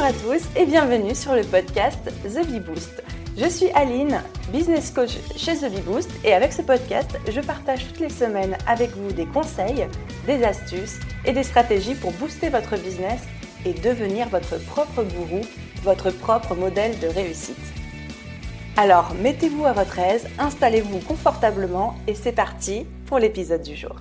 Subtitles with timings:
[0.00, 3.02] Bonjour à tous et bienvenue sur le podcast The Bee Boost.
[3.36, 7.86] Je suis Aline, business coach chez The Bee Boost et avec ce podcast, je partage
[7.86, 9.86] toutes les semaines avec vous des conseils,
[10.26, 13.20] des astuces et des stratégies pour booster votre business
[13.66, 15.42] et devenir votre propre gourou,
[15.82, 17.58] votre propre modèle de réussite.
[18.78, 23.96] Alors, mettez-vous à votre aise, installez-vous confortablement et c'est parti pour l'épisode du jour.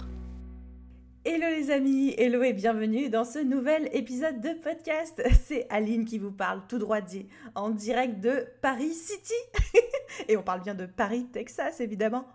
[1.31, 5.21] Hello les amis, hello et bienvenue dans ce nouvel épisode de podcast.
[5.45, 9.35] C'est Aline qui vous parle tout droit dit en direct de Paris City.
[10.27, 12.25] et on parle bien de Paris, Texas évidemment.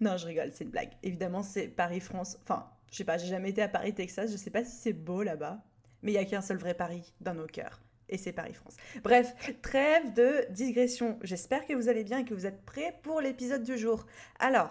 [0.00, 0.92] Non, je rigole, c'est une blague.
[1.02, 2.38] Évidemment, c'est Paris, France.
[2.44, 4.30] Enfin, je sais pas, j'ai jamais été à Paris, Texas.
[4.30, 5.60] Je sais pas si c'est beau là-bas.
[6.04, 8.76] Mais il y a qu'un seul vrai Paris dans nos cœurs et c'est Paris-France.
[9.02, 11.18] Bref, trêve de digression.
[11.22, 14.06] J'espère que vous allez bien et que vous êtes prêts pour l'épisode du jour.
[14.38, 14.70] Alors,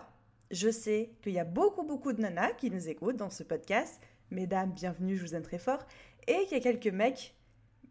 [0.53, 3.99] je sais qu'il y a beaucoup, beaucoup de nanas qui nous écoutent dans ce podcast.
[4.29, 5.85] Mesdames, bienvenue, je vous aime très fort.
[6.27, 7.35] Et qu'il y a quelques mecs,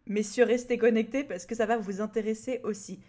[0.05, 3.01] messieurs, restez connectés parce que ça va vous intéresser aussi.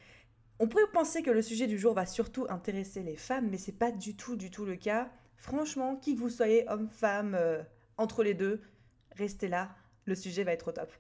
[0.58, 3.72] On pourrait penser que le sujet du jour va surtout intéresser les femmes, mais c'est
[3.72, 5.08] pas du tout, du tout le cas.
[5.36, 7.62] Franchement, qui que vous soyez, homme, femme, euh,
[7.97, 8.60] entre les deux,
[9.12, 10.91] restez là, le sujet va être au top.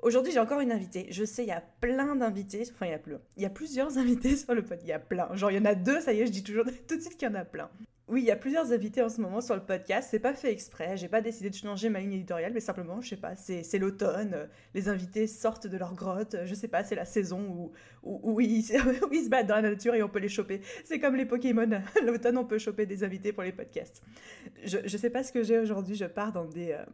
[0.00, 1.08] Aujourd'hui, j'ai encore une invitée.
[1.10, 2.62] Je sais, il y a plein d'invités.
[2.70, 3.16] Enfin, il y a plus.
[3.36, 4.82] Il y a plusieurs invités sur le podcast.
[4.84, 5.34] Il y a plein.
[5.34, 7.16] Genre, il y en a deux, ça y est, je dis toujours tout de suite
[7.16, 7.68] qu'il y en a plein.
[8.08, 10.08] Oui, il y a plusieurs invités en ce moment sur le podcast.
[10.12, 10.96] C'est pas fait exprès.
[10.96, 14.48] J'ai pas décidé de changer ma ligne éditoriale, mais simplement, je sais pas, c'est l'automne.
[14.74, 16.36] Les invités sortent de leur grotte.
[16.44, 17.72] Je sais pas, c'est la saison où,
[18.04, 20.60] où, ils, se battent dans la nature et on peut les choper.
[20.84, 21.68] C'est comme les Pokémon.
[22.04, 24.00] L'automne, on peut choper des invités pour les podcasts.
[24.62, 25.96] Je, je sais pas ce que j'ai aujourd'hui.
[25.96, 26.84] Je pars dans des, euh,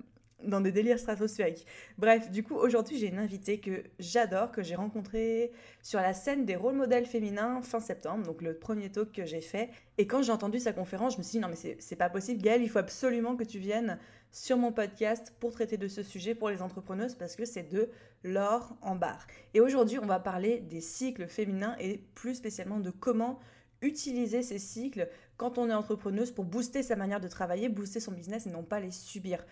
[0.45, 1.67] dans des délires stratosphériques.
[1.99, 6.45] Bref, du coup, aujourd'hui, j'ai une invitée que j'adore, que j'ai rencontrée sur la scène
[6.45, 9.71] des rôles modèles féminins fin septembre, donc le premier talk que j'ai fait.
[9.99, 12.43] Et quand j'ai entendu sa conférence, je me suis dit, non, mais c'est pas possible,
[12.43, 13.99] Gaëlle, il faut absolument que tu viennes
[14.33, 17.91] sur mon podcast pour traiter de ce sujet pour les entrepreneuses parce que c'est de
[18.25, 19.27] l'or en barre.
[19.53, 23.39] Et aujourd'hui, on va parler des cycles féminins et plus spécialement de comment
[23.83, 28.13] utiliser ces cycles quand on est entrepreneuse pour booster sa manière de travailler, booster son
[28.13, 29.45] business et non pas les subir.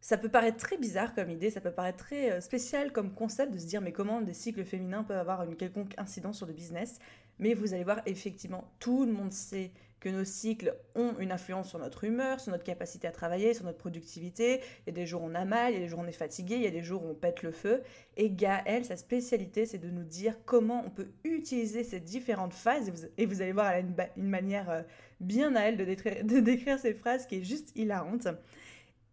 [0.00, 3.52] Ça peut paraître très bizarre comme idée, ça peut paraître très euh, spécial comme concept
[3.52, 6.52] de se dire mais comment des cycles féminins peuvent avoir une quelconque incidence sur le
[6.52, 6.98] business?
[7.38, 11.68] Mais vous allez voir, effectivement, tout le monde sait que nos cycles ont une influence
[11.68, 14.60] sur notre humeur, sur notre capacité à travailler, sur notre productivité.
[14.86, 16.02] Il y a des jours où on a mal, il y a des jours où
[16.02, 17.82] on est fatigué, il y a des jours où on pète le feu.
[18.16, 22.92] Et Gaëlle, sa spécialité, c'est de nous dire comment on peut utiliser ces différentes phases.
[23.16, 24.82] Et vous, allez voir, elle a une, manière euh,
[25.20, 28.28] bien à elle de décrire, de décrire ces phrases qui est juste hilarante.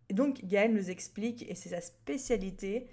[0.10, 2.88] Et donc Gaëlle nous explique, et c'est sa spécialité,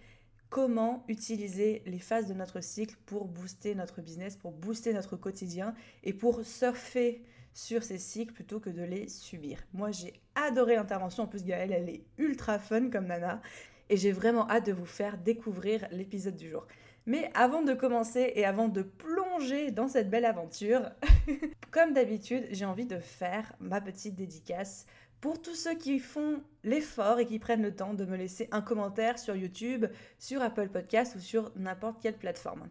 [0.52, 5.74] comment utiliser les phases de notre cycle pour booster notre business, pour booster notre quotidien
[6.04, 7.22] et pour surfer
[7.54, 9.58] sur ces cycles plutôt que de les subir.
[9.72, 11.24] Moi, j'ai adoré l'intervention.
[11.24, 13.40] En plus, Gaëlle, elle est ultra fun comme Nana.
[13.88, 16.66] Et j'ai vraiment hâte de vous faire découvrir l'épisode du jour.
[17.04, 20.90] Mais avant de commencer et avant de plonger dans cette belle aventure,
[21.70, 24.86] comme d'habitude, j'ai envie de faire ma petite dédicace
[25.22, 28.60] pour tous ceux qui font l'effort et qui prennent le temps de me laisser un
[28.60, 29.86] commentaire sur YouTube,
[30.18, 32.68] sur Apple Podcast ou sur n'importe quelle plateforme.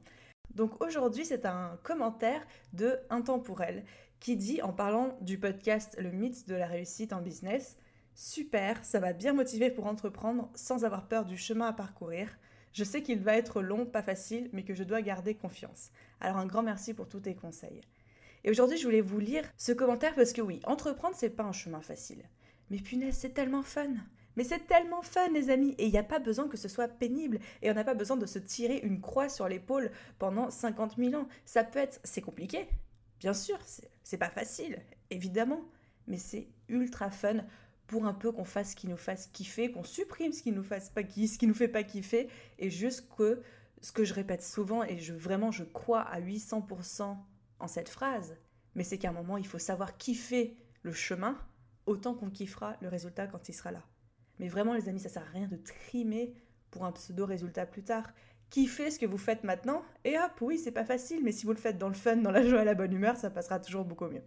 [0.54, 3.86] Donc aujourd'hui, c'est un commentaire de Intemporel
[4.20, 7.78] qui dit en parlant du podcast Le mythe de la réussite en business
[8.16, 12.38] Super, ça m'a bien motivé pour entreprendre sans avoir peur du chemin à parcourir.
[12.74, 15.92] Je sais qu'il va être long, pas facile, mais que je dois garder confiance.
[16.20, 17.80] Alors un grand merci pour tous tes conseils.
[18.44, 21.54] Et aujourd'hui, je voulais vous lire ce commentaire parce que oui, entreprendre, c'est pas un
[21.54, 22.26] chemin facile.
[22.72, 23.94] Mais punaise, c'est tellement fun.
[24.38, 26.88] Mais c'est tellement fun, les amis, et il n'y a pas besoin que ce soit
[26.88, 30.96] pénible, et on n'a pas besoin de se tirer une croix sur l'épaule pendant 50
[30.98, 31.28] 000 ans.
[31.44, 32.70] Ça peut être, c'est compliqué,
[33.20, 33.60] bien sûr,
[34.04, 35.62] c'est pas facile, évidemment,
[36.08, 37.44] mais c'est ultra fun
[37.88, 40.64] pour un peu qu'on fasse ce qui nous fasse kiffer, qu'on supprime ce qui nous
[40.64, 43.42] fasse pas ce qui nous fait pas kiffer, et juste que
[43.82, 47.18] ce que je répète souvent, et je vraiment je crois à 800%
[47.60, 48.38] en cette phrase,
[48.76, 51.38] mais c'est qu'à un moment il faut savoir kiffer le chemin
[51.92, 53.84] autant qu'on kiffera le résultat quand il sera là.
[54.40, 56.34] Mais vraiment, les amis, ça sert à rien de trimer
[56.72, 58.10] pour un pseudo résultat plus tard.
[58.50, 61.54] Kiffez ce que vous faites maintenant, et hop, oui, c'est pas facile, mais si vous
[61.54, 63.86] le faites dans le fun, dans la joie et la bonne humeur, ça passera toujours
[63.86, 64.24] beaucoup mieux.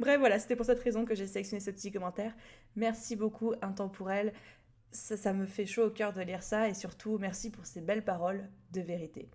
[0.00, 2.34] Bref, voilà, c'était pour cette raison que j'ai sélectionné ce petit commentaire.
[2.74, 4.32] Merci beaucoup, Intemporel.
[4.90, 7.80] Ça, ça me fait chaud au cœur de lire ça, et surtout, merci pour ces
[7.80, 9.30] belles paroles de vérité.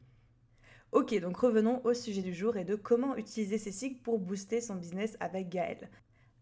[0.92, 4.62] Ok, donc revenons au sujet du jour et de comment utiliser ces cycles pour booster
[4.62, 5.90] son business avec Gaël.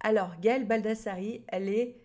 [0.03, 2.01] Alors, Gaëlle Baldassari, elle est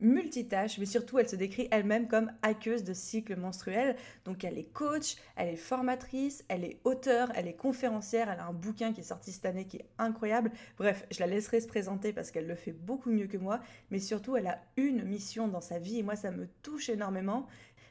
[0.00, 3.96] multitâche, mais surtout elle se décrit elle-même comme hackeuse de cycles menstruels.
[4.24, 8.46] Donc elle est coach, elle est formatrice, elle est auteure, elle est conférencière, elle a
[8.46, 10.50] un bouquin qui est sorti cette année qui est incroyable.
[10.76, 13.60] Bref, je la laisserai se présenter parce qu'elle le fait beaucoup mieux que moi,
[13.90, 17.46] mais surtout elle a une mission dans sa vie et moi ça me touche énormément.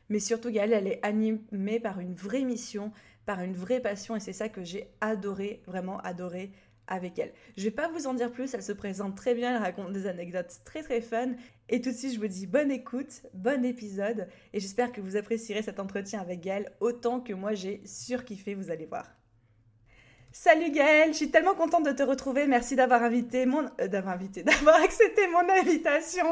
[0.10, 2.92] Mais surtout Gaëlle, elle est animée par une vraie mission,
[3.26, 6.52] par une vraie passion et c'est ça que j'ai adoré, vraiment adoré
[6.88, 7.34] avec elle.
[7.58, 10.08] Je vais pas vous en dire plus, elle se présente très bien, elle raconte des
[10.08, 11.30] anecdotes très très fun.
[11.70, 15.18] Et tout de suite, je vous dis bonne écoute, bon épisode, et j'espère que vous
[15.18, 19.08] apprécierez cet entretien avec Gaëlle autant que moi j'ai surkiffé, vous allez voir.
[20.38, 22.46] Salut Gaëlle, je suis tellement contente de te retrouver.
[22.46, 26.26] Merci d'avoir invité mon, euh, d'avoir invité, d'avoir accepté mon invitation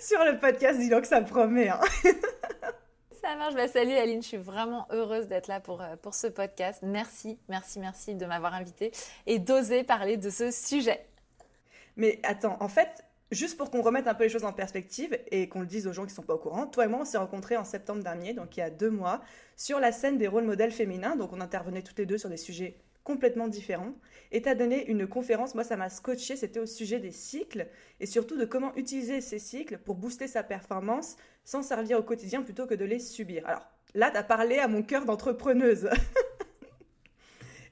[0.00, 0.80] sur le podcast.
[0.80, 1.68] Dis donc ça promet.
[1.68, 1.80] Hein.
[3.20, 3.54] Ça marche.
[3.54, 6.80] Bah, salut Aline, je suis vraiment heureuse d'être là pour, euh, pour ce podcast.
[6.82, 8.92] Merci, merci, merci de m'avoir invitée
[9.26, 11.04] et d'oser parler de ce sujet.
[11.96, 15.50] Mais attends, en fait, juste pour qu'on remette un peu les choses en perspective et
[15.50, 17.04] qu'on le dise aux gens qui ne sont pas au courant, toi et moi, on
[17.04, 19.20] s'est rencontrés en septembre dernier, donc il y a deux mois,
[19.54, 21.16] sur la scène des rôles modèles féminins.
[21.16, 23.94] Donc on intervenait toutes les deux sur des sujets complètement différents.
[24.32, 27.66] Et tu as donné une conférence, moi ça m'a scotché, c'était au sujet des cycles
[27.98, 32.42] et surtout de comment utiliser ces cycles pour booster sa performance sans servir au quotidien
[32.42, 33.46] plutôt que de les subir.
[33.46, 35.88] Alors là, tu as parlé à mon cœur d'entrepreneuse.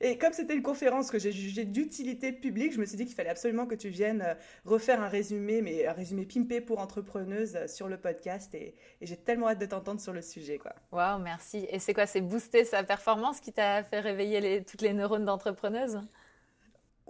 [0.01, 3.15] Et comme c'était une conférence que j'ai jugée d'utilité publique, je me suis dit qu'il
[3.15, 4.35] fallait absolument que tu viennes euh,
[4.65, 8.55] refaire un résumé, mais un résumé pimpé pour entrepreneuse euh, sur le podcast.
[8.55, 10.59] Et, j'ai tellement hâte de t'entendre sur le sujet.
[10.59, 10.73] quoi.
[10.93, 11.67] Waouh, merci.
[11.71, 15.25] Et c'est quoi C'est booster sa performance qui t'a fait réveiller les, toutes les neurones
[15.25, 16.01] d'entrepreneuse?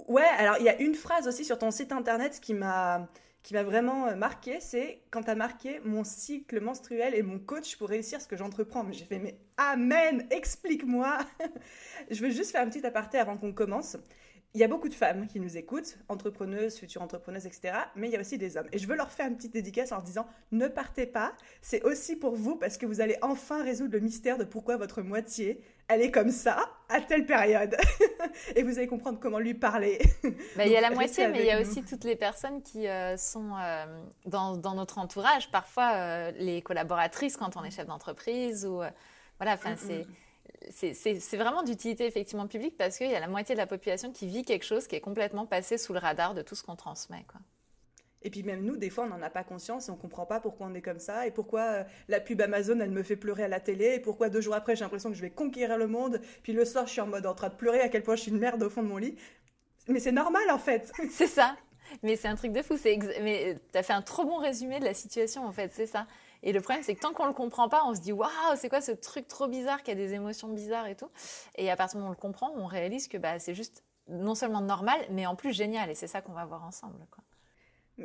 [0.06, 3.08] Ouais, alors il y a une phrase aussi sur ton site internet qui m'a
[3.43, 7.38] qui m'a vraiment euh, marqué, c'est quand tu as marqué mon cycle menstruel et mon
[7.38, 8.85] coach pour réussir ce que j'entreprends.
[8.93, 11.19] J'ai fait, mais amen, explique-moi.
[12.11, 13.96] je veux juste faire un petit aparté avant qu'on commence.
[14.54, 17.74] Il y a beaucoup de femmes qui nous écoutent, entrepreneuses, futures entrepreneuses, etc.
[17.96, 18.68] Mais il y a aussi des hommes.
[18.72, 21.34] Et je veux leur faire une petite dédicace en leur disant ne partez pas.
[21.60, 25.02] C'est aussi pour vous parce que vous allez enfin résoudre le mystère de pourquoi votre
[25.02, 27.76] moitié, elle est comme ça à telle période.
[28.56, 29.98] et vous allez comprendre comment lui parler.
[30.56, 32.88] Bah, il y a la moitié, mais il y a aussi toutes les personnes qui
[32.88, 33.84] euh, sont euh,
[34.26, 35.50] dans, dans, notre entourage.
[35.50, 38.80] Parfois, euh, les collaboratrices quand on est chef d'entreprise ou
[39.38, 39.54] voilà.
[39.54, 40.06] Enfin, c'est
[40.70, 44.26] c'est vraiment d'utilité effectivement publique parce qu'il y a la moitié de la population qui
[44.26, 47.25] vit quelque chose qui est complètement passé sous le radar de tout ce qu'on transmet.
[47.28, 47.40] Quoi.
[48.22, 50.26] Et puis même nous, des fois, on n'en a pas conscience et on ne comprend
[50.26, 53.16] pas pourquoi on est comme ça et pourquoi euh, la pub Amazon, elle me fait
[53.16, 55.78] pleurer à la télé et pourquoi deux jours après, j'ai l'impression que je vais conquérir
[55.78, 56.20] le monde.
[56.43, 58.22] Puis le soir, je suis en mode en train de pleurer à quel point je
[58.22, 59.16] suis une merde au fond de mon lit.
[59.87, 60.93] Mais c'est normal en fait.
[61.11, 61.56] c'est ça.
[62.02, 62.75] Mais c'est un truc de fou.
[62.84, 66.06] Mais tu as fait un trop bon résumé de la situation en fait, c'est ça.
[66.43, 68.69] Et le problème, c'est que tant qu'on le comprend pas, on se dit waouh, c'est
[68.69, 71.11] quoi ce truc trop bizarre qui a des émotions bizarres et tout.
[71.56, 73.85] Et à partir du moment où on le comprend, on réalise que bah, c'est juste
[74.08, 75.90] non seulement normal, mais en plus génial.
[75.90, 76.99] Et c'est ça qu'on va voir ensemble.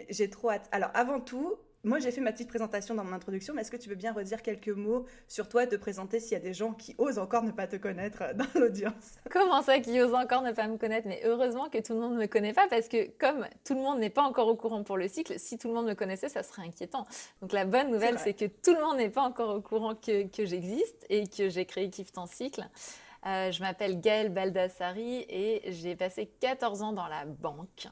[0.09, 0.67] J'ai trop hâte.
[0.71, 3.77] Alors avant tout, moi, j'ai fait ma petite présentation dans mon introduction, mais est-ce que
[3.77, 6.53] tu veux bien redire quelques mots sur toi et te présenter s'il y a des
[6.53, 9.15] gens qui osent encore ne pas te connaître dans l'audience?
[9.29, 11.07] Comment ça, qui osent encore ne pas me connaître?
[11.09, 13.81] Mais heureusement que tout le monde ne me connaît pas, parce que comme tout le
[13.81, 16.29] monde n'est pas encore au courant pour le cycle, si tout le monde me connaissait,
[16.29, 17.05] ça serait inquiétant.
[17.41, 20.25] Donc la bonne nouvelle, c'est que tout le monde n'est pas encore au courant que,
[20.27, 22.63] que j'existe et que j'ai créé Kiff ton cycle.
[23.25, 27.87] Euh, je m'appelle Gaëlle Baldassari et j'ai passé 14 ans dans la banque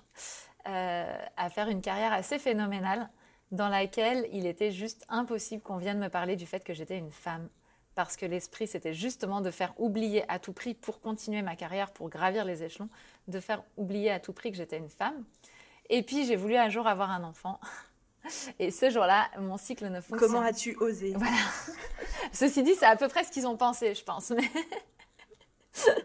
[0.68, 3.10] euh, à faire une carrière assez phénoménale
[3.52, 7.12] dans laquelle il était juste impossible qu'on vienne me parler du fait que j'étais une
[7.12, 7.48] femme.
[7.96, 11.92] Parce que l'esprit, c'était justement de faire oublier à tout prix, pour continuer ma carrière,
[11.92, 12.90] pour gravir les échelons,
[13.28, 15.26] de faire oublier à tout prix que j'étais une femme.
[15.90, 17.60] Et puis, j'ai voulu un jour avoir un enfant.
[18.60, 21.14] Et ce jour-là, mon cycle ne fonctionne Comment as-tu osé?
[21.18, 21.36] Voilà.
[22.32, 24.30] Ceci dit, c'est à peu près ce qu'ils ont pensé, je pense.
[24.30, 24.50] Mais...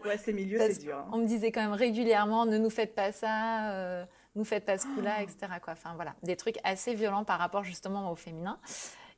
[0.05, 0.97] ouais, ces milieux, c'est dur.
[0.97, 1.09] Hein.
[1.13, 3.71] On me disait quand même régulièrement, ne nous faites pas ça.
[3.71, 4.05] Euh,
[4.37, 5.47] nous faites pas ce coup-là, etc.
[5.61, 5.73] Quoi.
[5.73, 8.59] Enfin voilà, des trucs assez violents par rapport justement au féminin.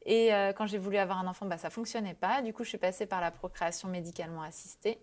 [0.05, 2.41] Et euh, quand j'ai voulu avoir un enfant, bah, ça fonctionnait pas.
[2.41, 4.97] Du coup, je suis passée par la procréation médicalement assistée.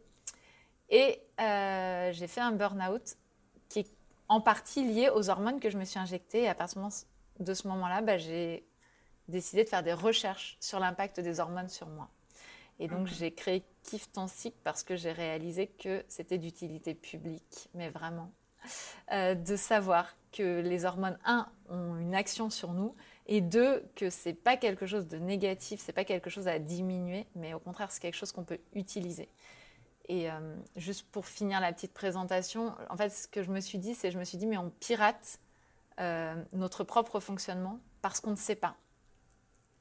[0.89, 3.17] Et euh, j'ai fait un burn-out
[3.69, 3.91] qui est
[4.29, 6.45] en partie lié aux hormones que je me suis injectées.
[6.45, 6.89] Et à partir
[7.39, 8.67] de ce moment-là, bah, j'ai
[9.29, 12.09] décidé de faire des recherches sur l'impact des hormones sur moi.
[12.79, 17.69] Et donc, j'ai créé Kiff ton cycle parce que j'ai réalisé que c'était d'utilité publique,
[17.75, 18.31] mais vraiment
[19.13, 22.95] euh, de savoir que les hormones, un, ont une action sur nous,
[23.27, 27.27] et deux, que c'est pas quelque chose de négatif, c'est pas quelque chose à diminuer,
[27.35, 29.29] mais au contraire, c'est quelque chose qu'on peut utiliser.
[30.09, 33.79] Et euh, juste pour finir la petite présentation, en fait, ce que je me suis
[33.79, 35.41] dit, c'est je me suis dit, mais on pirate
[35.99, 38.77] euh, notre propre fonctionnement parce qu'on ne sait pas.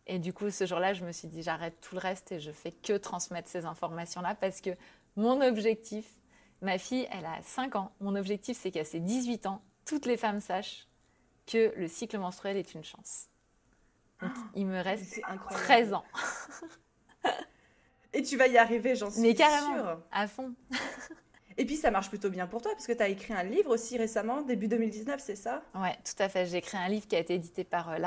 [0.08, 2.52] Et du coup, ce jour-là, je me suis dit, j'arrête tout le reste et je
[2.52, 4.72] fais que transmettre ces informations-là parce que
[5.16, 6.06] mon objectif,
[6.66, 7.92] Ma fille, elle a 5 ans.
[8.02, 10.88] Mon objectif, c'est qu'à ses 18 ans, toutes les femmes sachent
[11.46, 13.28] que le cycle menstruel est une chance.
[14.20, 16.04] Donc, ah, il me reste 13 ans.
[18.14, 20.56] Et tu vas y arriver, j'en suis Mais carrément, à fond.
[21.58, 23.70] Et puis ça marche plutôt bien pour toi, parce que tu as écrit un livre
[23.70, 25.62] aussi récemment, début 2019, c'est ça?
[25.76, 26.48] Ouais, tout à fait.
[26.48, 28.00] J'ai écrit un livre qui a été édité par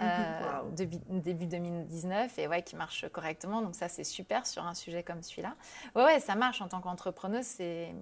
[0.00, 1.20] euh, mhm.
[1.20, 3.62] début 2019 et ouais, qui marche correctement.
[3.62, 5.54] Donc ça, c'est super sur un sujet comme celui-là.
[5.94, 7.44] Ouais, ouais, ça marche en tant qu'entrepreneuse.
[7.44, 7.94] C'est,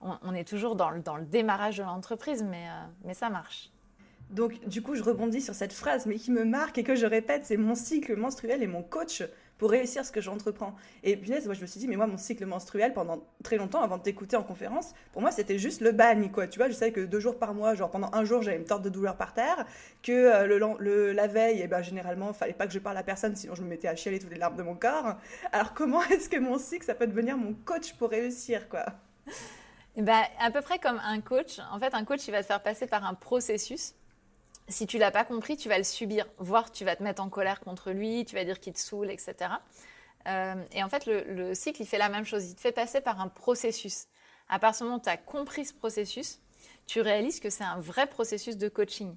[0.00, 2.66] on, est toujours dans le, dans le démarrage de l'entreprise, mais,
[3.04, 3.70] mais ça marche.
[4.30, 7.06] Donc, du coup, je rebondis sur cette phrase, mais qui me marque et que je
[7.06, 9.22] répète, c'est mon cycle menstruel et mon coach
[9.60, 10.74] pour réussir ce que j'entreprends.
[11.04, 13.82] Et puis, moi, je me suis dit, mais moi, mon cycle menstruel, pendant très longtemps,
[13.82, 16.46] avant de t'écouter en conférence, pour moi, c'était juste le bagne, quoi.
[16.46, 18.64] Tu vois, je savais que deux jours par mois, genre pendant un jour, j'avais une
[18.64, 19.66] torte de douleur par terre,
[20.02, 23.02] que euh, le, la veille, et eh ben, généralement, fallait pas que je parle à
[23.02, 25.16] personne, sinon je me mettais à chialer toutes les larmes de mon corps.
[25.52, 28.86] Alors, comment est-ce que mon cycle, ça peut devenir mon coach pour réussir, quoi?
[29.98, 31.58] Ben, à peu près comme un coach.
[31.70, 33.92] En fait, un coach, il va te faire passer par un processus
[34.70, 37.28] si tu l'as pas compris, tu vas le subir, voire tu vas te mettre en
[37.28, 39.50] colère contre lui, tu vas dire qu'il te saoule, etc.
[40.28, 42.50] Euh, et en fait, le, cycle, il fait la même chose.
[42.50, 44.06] Il te fait passer par un processus.
[44.48, 46.40] À partir du moment où tu as compris ce processus,
[46.86, 49.14] tu réalises que c'est un vrai processus de coaching.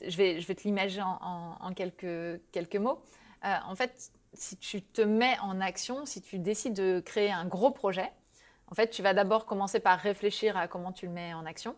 [0.00, 3.02] Je vais, je vais te l'imaginer en, quelques, quelques mots.
[3.44, 7.46] Euh, en fait, si tu te mets en action, si tu décides de créer un
[7.46, 8.10] gros projet,
[8.70, 11.74] en fait, tu vas d'abord commencer par réfléchir à comment tu le mets en action.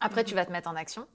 [0.00, 0.36] Après, tu mhm.
[0.36, 1.06] vas te mettre en action.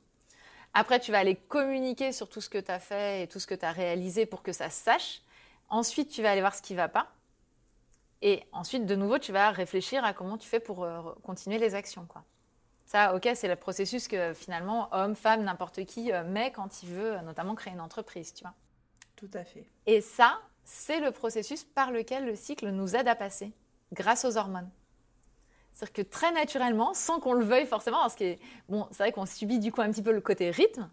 [0.73, 3.47] Après, tu vas aller communiquer sur tout ce que tu as fait et tout ce
[3.47, 5.21] que tu as réalisé pour que ça se sache.
[5.69, 7.07] Ensuite, tu vas aller voir ce qui ne va pas.
[8.21, 11.75] Et ensuite, de nouveau, tu vas réfléchir à comment tu fais pour euh, continuer les
[11.75, 12.05] actions.
[12.05, 12.23] Quoi.
[12.85, 16.89] Ça, ok, c'est le processus que finalement, homme, femme, n'importe qui euh, met quand il
[16.89, 18.53] veut euh, notamment créer une entreprise, tu vois.
[19.15, 19.67] Tout à fait.
[19.85, 23.51] Et ça, c'est le processus par lequel le cycle nous aide à passer,
[23.91, 24.69] grâce aux hormones.
[25.73, 28.35] C'est-à-dire que très naturellement, sans qu'on le veuille forcément, parce que
[28.69, 30.89] bon, c'est vrai qu'on subit du coup un petit peu le côté rythme,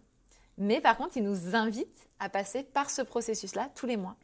[0.57, 4.15] mais par contre, il nous invite à passer par ce processus-là tous les mois.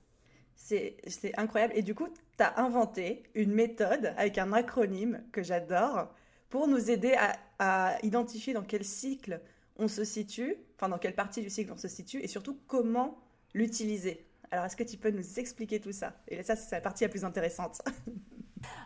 [0.56, 0.98] C'est
[1.38, 1.74] incroyable.
[1.76, 6.10] Et du coup, tu as inventé une méthode avec un acronyme que j'adore
[6.50, 9.40] pour nous aider à, à, identifier dans quel cycle
[9.78, 13.20] on se situe, enfin dans quelle partie du cycle on se situe, et surtout comment
[13.54, 14.26] l'utiliser.
[14.50, 16.14] Alors, est-ce que tu peux nous expliquer tout ça?
[16.28, 17.82] Et ça, c'est la partie la plus intéressante.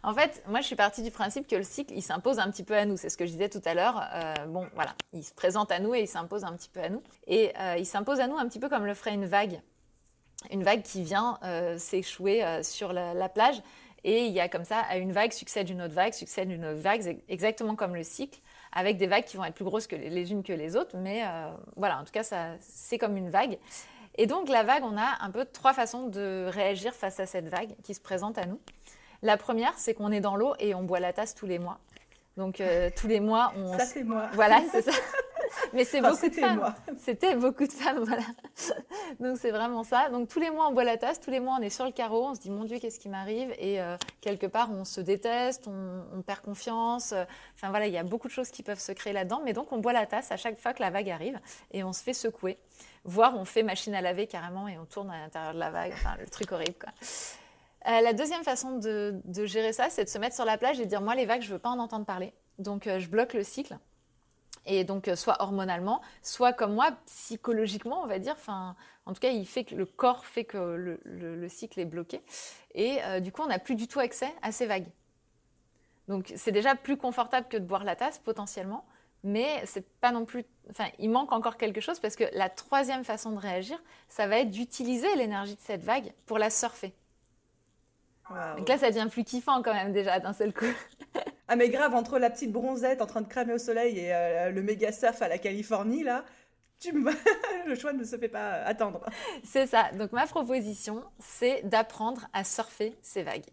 [0.03, 2.63] En fait, moi, je suis partie du principe que le cycle, il s'impose un petit
[2.63, 2.97] peu à nous.
[2.97, 4.01] C'est ce que je disais tout à l'heure.
[4.13, 6.89] Euh, bon, voilà, il se présente à nous et il s'impose un petit peu à
[6.89, 7.01] nous.
[7.27, 9.61] Et euh, il s'impose à nous un petit peu comme le ferait une vague.
[10.51, 13.61] Une vague qui vient euh, s'échouer sur la, plage.
[14.03, 16.65] Et il y a comme ça, à une vague succède une autre vague, succède une
[16.65, 18.39] autre vague, exactement comme le cycle,
[18.71, 20.97] avec des vagues qui vont être plus grosses que les, unes que les autres.
[20.97, 21.21] Mais
[21.75, 22.23] voilà, en tout cas,
[22.59, 23.59] c'est comme une vague.
[24.15, 27.47] Et donc, la vague, on a un peu trois façons de réagir face à cette
[27.47, 28.59] vague qui se présente à nous.
[29.21, 31.79] La première, c'est qu'on est dans l'eau et on boit la tasse tous les mois.
[32.37, 33.77] Donc euh, tous les mois, on.
[33.77, 34.29] Ça c'est moi.
[34.33, 34.91] Voilà, c'est ça.
[35.73, 36.73] Mais c'est beaucoup de femmes.
[36.97, 38.23] C'était beaucoup de femmes, voilà.
[39.19, 40.09] Donc c'est vraiment ça.
[40.09, 41.91] Donc tous les mois on boit la tasse, tous les mois on est sur le
[41.91, 43.53] carreau, on se dit mon Dieu qu'est-ce qui m'arrive?
[43.59, 47.13] Et euh, quelque part on se déteste, on, perd confiance.
[47.55, 49.41] Enfin voilà, il y a beaucoup de choses qui peuvent se créer là-dedans.
[49.43, 51.39] Mais donc on boit la tasse à chaque fois que la vague arrive
[51.71, 52.57] et on se fait secouer.
[53.03, 55.91] Voire on fait machine à laver carrément et on tourne à l'intérieur de la vague.
[55.93, 56.91] Enfin le truc horrible quoi.
[57.87, 60.85] Euh, la deuxième façon de, gérer ça, c'est de se mettre sur la plage et
[60.85, 62.33] dire moi les vagues, je veux pas en entendre parler.
[62.59, 63.77] Donc euh, je bloque le cycle.
[64.67, 68.33] Et donc euh, soit hormonalement, soit comme moi psychologiquement, on va dire.
[68.33, 68.75] Enfin,
[69.07, 72.21] en tout cas, il fait que le corps fait que le, cycle est bloqué.
[72.75, 74.87] Et du coup, on n'a plus du tout accès à ces vagues.
[76.07, 78.85] Donc c'est déjà plus confortable que de boire la tasse potentiellement,
[79.23, 80.45] mais c'est pas non plus.
[80.69, 84.37] Enfin, il manque encore quelque chose parce que la troisième façon de réagir, ça va
[84.37, 86.93] être d'utiliser l'énergie de cette vague pour la surfer.
[88.57, 90.65] Donc là, ça devient plus kiffant quand même déjà d'un seul coup.
[91.47, 94.51] ah mais grave, entre la petite bronzette en train de cramer au soleil et euh,
[94.51, 96.23] le méga surf à la Californie, là,
[96.79, 97.11] tu me...
[97.67, 99.01] le choix ne se fait pas attendre.
[99.43, 99.91] C'est ça.
[99.97, 103.45] Donc ma proposition, c'est d'apprendre à surfer ces vagues.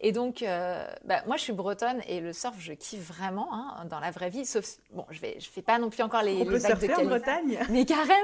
[0.00, 3.86] Et donc, euh, bah, moi, je suis bretonne et le surf, je kiffe vraiment hein,
[3.88, 4.44] dans la vraie vie.
[4.44, 7.04] Sauf, bon, je vais, je fais pas non plus encore les, On peut surfer en
[7.04, 7.58] Bretagne.
[7.70, 8.14] Mais carrément.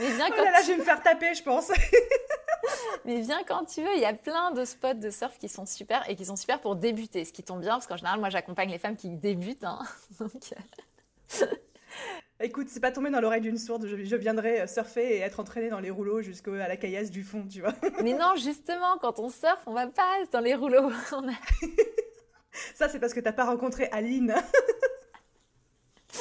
[0.00, 1.70] Mais bien oh là là, je vais me faire taper, je pense.
[3.04, 5.66] Mais viens quand tu veux, il y a plein de spots de surf qui sont
[5.66, 8.30] super et qui sont super pour débuter, ce qui tombe bien parce qu'en général, moi
[8.30, 9.64] j'accompagne les femmes qui débutent.
[9.64, 9.80] Hein.
[10.20, 10.54] Donc...
[11.42, 11.46] Euh.
[12.38, 15.70] Écoute, c'est pas tombé dans l'oreille d'une sourde, je, viendrai euh, surfer et être entraînée
[15.70, 17.72] dans les rouleaux jusqu'à la caillasse du fond, tu vois.
[18.02, 20.90] Mais non, justement, quand on surfe, on va pas dans les rouleaux.
[22.74, 24.34] Ça, c'est parce que t'as pas rencontré Aline.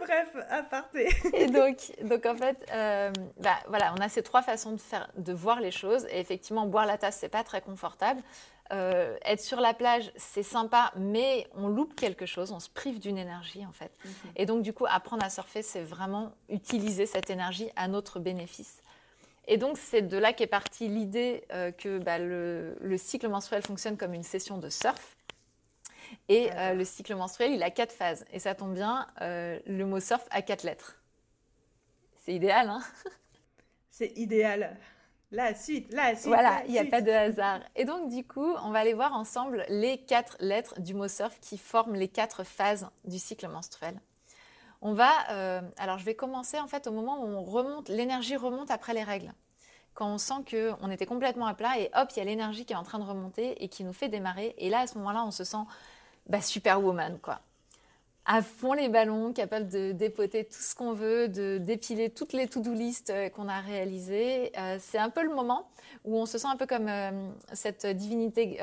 [0.00, 1.08] Bref, aparté.
[1.34, 5.08] et donc, donc en fait, euh, bah, voilà, on a ces trois façons de, faire,
[5.16, 6.06] de voir les choses.
[6.10, 8.22] Et effectivement, boire la tasse, c'est pas très confortable.
[8.70, 12.98] Euh, être sur la plage, c'est sympa, mais on loupe quelque chose, on se prive
[12.98, 13.90] d'une énergie en fait.
[14.04, 14.12] Mhm.
[14.36, 18.82] Et donc du coup, apprendre à surfer, c'est vraiment utiliser cette énergie à notre bénéfice.
[19.46, 23.62] Et donc c'est de là qu'est partie l'idée euh, que bah, le, le, cycle menstruel
[23.62, 25.16] fonctionne comme une session de surf.
[26.28, 28.24] Et euh, le cycle menstruel, il a quatre phases.
[28.32, 30.96] Et ça tombe bien, euh, le mot surf a quatre lettres.
[32.16, 32.82] C'est idéal, hein?
[33.90, 34.76] C'est idéal.
[35.30, 36.28] La suite, la suite.
[36.28, 37.60] Voilà, il n'y a pas de hasard.
[37.76, 41.38] Et donc, du coup, on va aller voir ensemble les quatre lettres du mot surf
[41.40, 44.00] qui forment les quatre phases du cycle menstruel.
[44.80, 48.36] On va, euh, alors je vais commencer en fait au moment où on remonte, l'énergie
[48.36, 49.32] remonte après les règles.
[49.94, 52.72] Quand on sent qu'on était complètement à plat et hop, il y a l'énergie qui
[52.72, 54.54] est en train de remonter et qui nous fait démarrer.
[54.56, 55.64] Et là, à ce moment-là, on se sent
[56.28, 57.40] bah, superwoman, quoi
[58.28, 62.46] à fond les ballons, capable de dépoter tout ce qu'on veut, de dépiler toutes les
[62.46, 64.52] to-do list euh, qu'on a réalisées.
[64.58, 65.66] Euh, c'est un peu le moment
[66.04, 67.10] où on se sent un peu comme euh,
[67.54, 68.60] cette divinité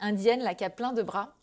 [0.00, 1.34] indienne là qui a plein de bras.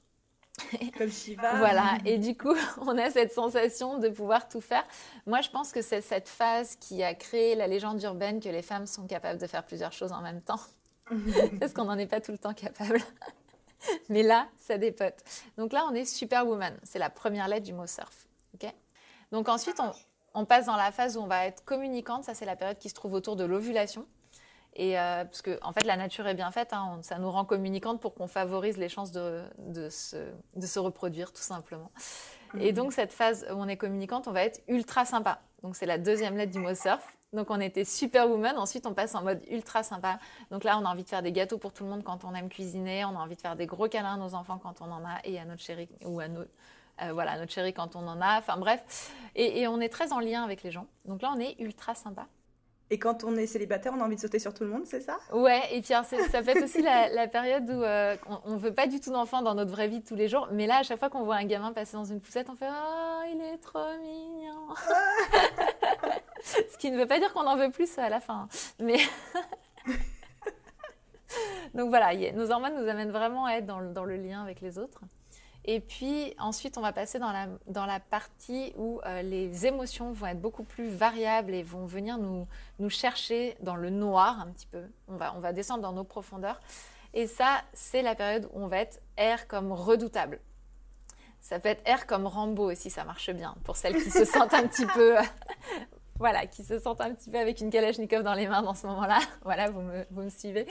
[0.98, 1.56] Comme Shiva.
[1.58, 4.84] voilà, et du coup, on a cette sensation de pouvoir tout faire.
[5.26, 8.62] Moi, je pense que c'est cette phase qui a créé la légende urbaine que les
[8.62, 10.60] femmes sont capables de faire plusieurs choses en même temps.
[11.62, 13.00] Parce qu'on n'en est pas tout le temps capable.
[14.10, 15.24] Mais là, ça dépote.
[15.58, 16.78] Donc là, on est superwoman.
[16.84, 18.28] C'est la première lettre du mot surf.
[19.32, 19.80] Donc ensuite,
[20.34, 22.24] on, passe dans la phase où on va être communicante.
[22.24, 24.06] Ça, c'est la période qui se trouve autour de l'ovulation.
[24.76, 26.74] Et euh, parce que en fait, la nature est bien faite.
[26.74, 27.00] Hein.
[27.02, 31.92] ça nous rend communicante pour qu'on favorise les chances de, de, se, reproduire, tout simplement.
[32.60, 32.76] Et mhm.
[32.76, 35.42] donc, cette phase où on est communicante, on va être ultra sympa.
[35.64, 37.16] Donc, c'est la deuxième lettre du mot surf.
[37.32, 40.18] Donc on était superwoman, ensuite on passe en mode ultra sympa.
[40.50, 42.34] Donc là on a envie de faire des gâteaux pour tout le monde quand on
[42.34, 44.92] aime cuisiner, on a envie de faire des gros câlins à nos enfants quand on
[44.92, 48.08] en a et à notre chérie ou à nos, euh, voilà, notre chérie quand on
[48.08, 48.40] en a.
[48.40, 50.88] Enfin bref, et, on est très en lien avec les gens.
[51.06, 52.26] Donc là on est ultra sympa.
[52.92, 55.02] Et quand on est célibataire, on a envie de sauter sur tout le monde, c'est
[55.02, 55.20] ça?
[55.32, 56.04] Ouais, et puis ça
[56.42, 58.16] peut être aussi la, période où euh,
[58.46, 60.48] on, ne veut pas du tout d'enfants dans notre vraie vie de tous les jours,
[60.52, 62.70] mais là, à chaque fois qu'on voit un gamin passer dans une poussette, on fait
[62.70, 64.74] Oh, il est trop mignon
[66.42, 68.48] Ce qui ne veut pas dire qu'on en veut plus à la fin.
[68.80, 68.98] Mais.
[71.76, 75.02] Donc voilà, nos hormones nous amènent vraiment à être dans le lien avec les autres.
[75.66, 80.12] Et puis ensuite, on va passer dans la, dans la partie où euh, les émotions
[80.12, 82.48] vont être beaucoup plus variables et vont venir nous,
[82.80, 84.84] nous chercher dans le noir un petit peu.
[85.08, 86.60] On va, on va descendre dans nos profondeurs.
[87.14, 90.40] Et ça, c'est la période où on va être R comme redoutable.
[91.42, 93.56] Ça peut être R comme Rambo aussi, ça marche bien.
[93.64, 95.16] Pour celles qui se sentent un petit peu
[96.20, 98.86] voilà, qui se sentent un petit peu avec une Kalachnikov dans les mains dans ce
[98.88, 99.20] moment-là.
[99.44, 100.68] voilà, vous me, vous me, suivez.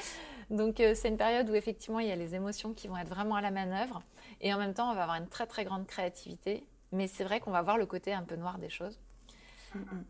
[0.51, 3.09] Donc, euh, c'est une période où effectivement, il y a les émotions qui vont être
[3.09, 4.03] vraiment à la manœuvre.
[4.41, 6.67] Et en même temps, on va avoir une très, très grande créativité.
[6.93, 8.99] Mais c'est vrai qu'on va voir le côté un peu noir des choses.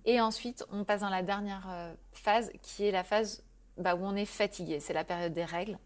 [0.04, 3.42] Et ensuite, on passe dans la dernière euh, phase, qui est la phase
[3.76, 4.78] bah, où on est fatigué.
[4.78, 5.78] C'est la période des règles.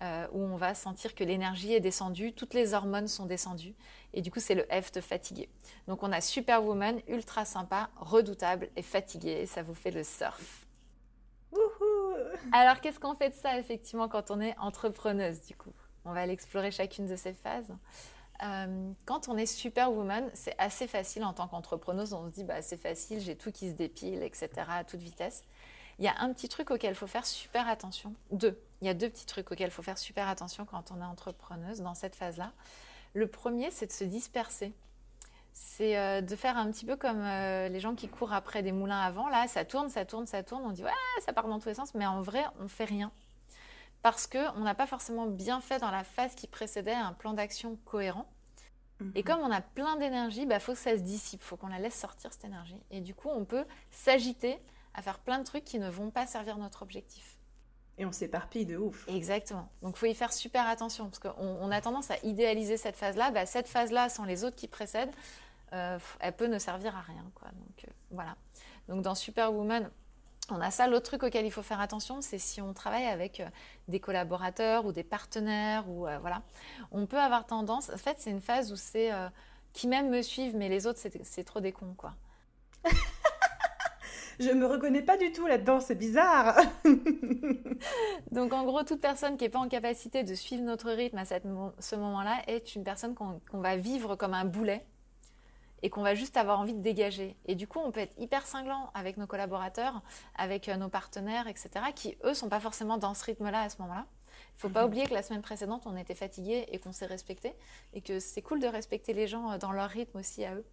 [0.00, 3.76] Euh, où on va sentir que l'énergie est descendue, toutes les hormones sont descendues,
[4.12, 5.48] et du coup c'est le F de fatigué.
[5.86, 10.66] Donc on a Superwoman, ultra sympa, redoutable et fatigué, ça vous fait le surf.
[12.52, 15.74] Alors qu'est-ce qu'on fait de ça effectivement quand on est entrepreneuse du coup?
[16.04, 17.72] On va aller explorer chacune de ces phases.
[18.42, 22.12] Euh, quand on est superwoman, c'est assez facile en tant qu'entrepreneuse.
[22.12, 25.44] On se dit, bah, c'est facile, j'ai tout qui se dépile, etc., à toute vitesse.
[25.98, 28.14] Il y a un petit truc auquel il faut faire super attention.
[28.30, 28.58] Deux.
[28.80, 31.04] Il y a deux petits trucs auxquels il faut faire super attention quand on est
[31.04, 32.52] entrepreneuse dans cette phase-là.
[33.14, 34.72] Le premier, c'est de se disperser.
[35.52, 38.72] C'est euh, de faire un petit peu comme euh, les gens qui courent après des
[38.72, 39.28] moulins avant.
[39.28, 40.62] Là, ça tourne, ça tourne, ça tourne.
[40.64, 40.90] On dit ouais,
[41.24, 43.12] ça part dans tous les sens, mais en vrai, on fait rien
[44.02, 47.32] parce que on n'a pas forcément bien fait dans la phase qui précédait un plan
[47.32, 48.26] d'action cohérent.
[49.14, 49.24] Et mhm.
[49.24, 51.68] comme on a plein d'énergie, il bah, faut que ça se dissipe, il faut qu'on
[51.68, 52.78] la laisse sortir cette énergie.
[52.90, 54.58] Et du coup, on peut s'agiter
[54.94, 57.36] à faire plein de trucs qui ne vont pas servir notre objectif.
[57.98, 59.06] Et on s'éparpille de ouf.
[59.08, 59.68] Exactement.
[59.82, 62.96] Donc, il faut y faire super attention parce qu'on on a tendance à idéaliser cette
[62.96, 63.30] phase-là.
[63.30, 65.14] Bah, cette phase-là, sans les autres qui précèdent,
[65.72, 67.24] euh, elle peut ne servir à rien.
[67.34, 67.48] Quoi.
[67.48, 68.36] Donc, euh, voilà.
[68.88, 69.90] Donc, dans Superwoman,
[70.52, 70.86] on a ça.
[70.86, 73.48] L'autre truc auquel il faut faire attention, c'est si on travaille avec euh,
[73.88, 76.42] des collaborateurs ou des partenaires ou voilà,
[76.90, 77.90] on peut avoir tendance.
[77.90, 79.10] En fait, c'est une phase où c'est
[79.72, 82.14] qui même me suivent, mais les autres, c'est trop des cons, quoi.
[84.40, 86.58] je me reconnais pas du tout là-dedans, c'est bizarre.
[88.30, 91.24] Donc en gros, toute personne qui n'est pas en capacité de suivre notre rythme à
[91.24, 94.84] ce moment-là est une personne qu'on va vivre comme un boulet
[95.82, 97.36] et qu'on va juste avoir envie de dégager.
[97.46, 100.02] Et du coup, on peut être hyper cinglant avec nos collaborateurs,
[100.36, 103.80] avec euh, nos partenaires, etc., qui, eux, sont pas forcément dans ce rythme-là à ce
[103.82, 104.06] moment-là.
[104.56, 104.88] Il faut pas mhm.
[104.88, 107.54] oublier que la semaine précédente, on était fatigué et qu'on s'est respecté,
[107.94, 110.64] et que c'est cool de respecter les gens euh, dans leur rythme aussi à eux.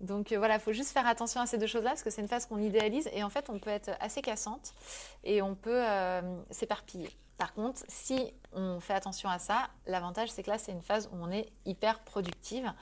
[0.00, 2.20] Donc euh, voilà, il faut juste faire attention à ces deux choses-là parce que c'est
[2.20, 4.74] une phase qu'on idéalise et en fait on peut être assez cassante
[5.22, 7.10] et on peut euh, s'éparpiller.
[7.38, 11.08] Par contre, si on fait attention à ça, l'avantage c'est que là c'est une phase
[11.12, 12.72] où on est hyper productive.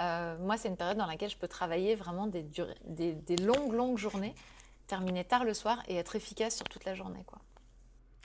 [0.00, 3.98] Euh, moi c'est une période dans laquelle je peux travailler vraiment des, des longues longues
[3.98, 4.34] journées,
[4.86, 7.38] terminer tard le soir et être efficace sur toute la journée quoi.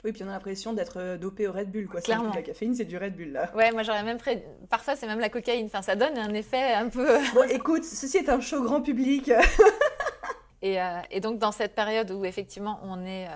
[0.04, 2.00] Oui, puis on a l'impression d'être euh, dopé au Red Bull, quoi.
[2.00, 2.32] Clairement.
[2.32, 3.50] La caféine, c'est du Red Bull, là.
[3.56, 4.44] Ouais, moi j'aurais même pré...
[4.68, 5.66] Parfois, c'est même la cocaïne.
[5.66, 7.18] Enfin, ça donne un effet un peu.
[7.34, 9.32] bon, écoute, ceci est un show grand public.
[10.62, 13.28] Et, donc, dans cette période où effectivement on est,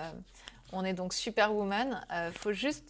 [0.73, 2.85] on est donc superwoman, il faut juste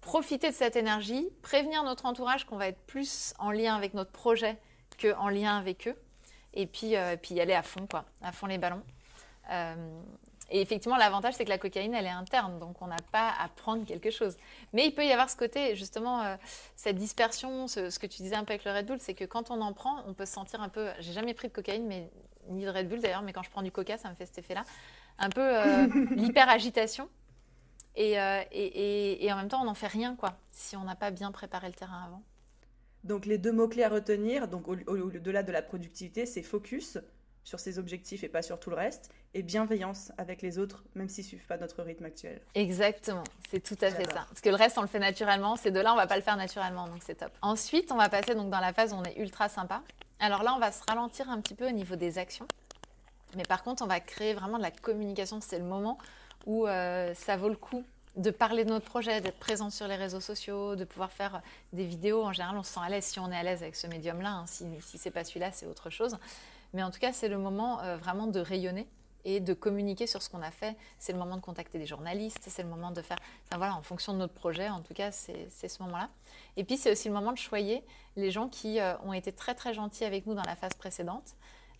[0.00, 4.10] profiter de cette énergie, prévenir notre entourage qu'on va être plus en lien avec notre
[4.10, 4.56] projet
[5.00, 5.96] qu'en lien avec eux,
[6.52, 8.82] et puis, puis y aller à fond, quoi, à fond les ballons.
[10.50, 13.48] Et effectivement, l'avantage, c'est que la cocaïne, elle est interne, donc on n'a pas à
[13.48, 14.36] prendre quelque chose.
[14.72, 16.36] Mais il peut y avoir ce côté, justement, euh,
[16.76, 19.50] cette dispersion, ce, que tu disais un peu avec le Red Bull, c'est que quand
[19.50, 20.90] on en prend, on peut se sentir un peu.
[21.00, 22.10] J'ai jamais pris de cocaïne, mais
[22.48, 24.38] ni de Red Bull d'ailleurs, mais quand je prends du coca, ça me fait cet
[24.38, 24.64] effet-là.
[25.18, 27.08] Un peu euh, l'hyper-agitation.
[27.96, 31.10] Euh, et, et, en même temps, on n'en fait rien, quoi, si on n'a pas
[31.10, 32.22] bien préparé le terrain avant.
[33.04, 36.98] Donc, les deux mots-clés à retenir, donc au-delà de la productivité, c'est focus
[37.44, 41.10] sur ses objectifs et pas sur tout le reste, et bienveillance avec les autres, même
[41.10, 42.40] s'ils ne suivent pas notre rythme actuel.
[42.54, 44.24] Exactement, c'est tout à fait ça.
[44.28, 46.38] Parce que le reste, on le fait naturellement, ces deux-là, on va pas le faire
[46.38, 47.32] naturellement, donc c'est top.
[47.42, 49.82] Ensuite, on va passer donc dans la phase où on est ultra sympa.
[50.20, 52.48] Alors là, on va se ralentir un petit peu au niveau des actions,
[53.36, 55.40] mais par contre, on va créer vraiment de la communication.
[55.42, 55.98] C'est le moment
[56.46, 57.84] où euh, ça vaut le coup
[58.16, 61.84] de parler de notre projet, d'être présent sur les réseaux sociaux, de pouvoir faire des
[61.84, 62.22] vidéos.
[62.22, 64.30] En général, on se sent à l'aise si on est à l'aise avec ce médium-là.
[64.30, 64.44] Hein.
[64.46, 66.16] Si, si c'est pas celui-là, c'est autre chose.
[66.72, 68.86] Mais en tout cas, c'est le moment euh, vraiment de rayonner
[69.24, 70.76] et de communiquer sur ce qu'on a fait.
[70.98, 73.82] C'est le moment de contacter des journalistes, c'est le moment de faire, enfin, voilà, en
[73.82, 76.10] fonction de notre projet, en tout cas, c'est ce moment-là.
[76.56, 77.82] Et puis, c'est aussi le moment de choyer
[78.16, 81.34] les gens qui euh, ont été très, très gentils avec nous dans la phase précédente.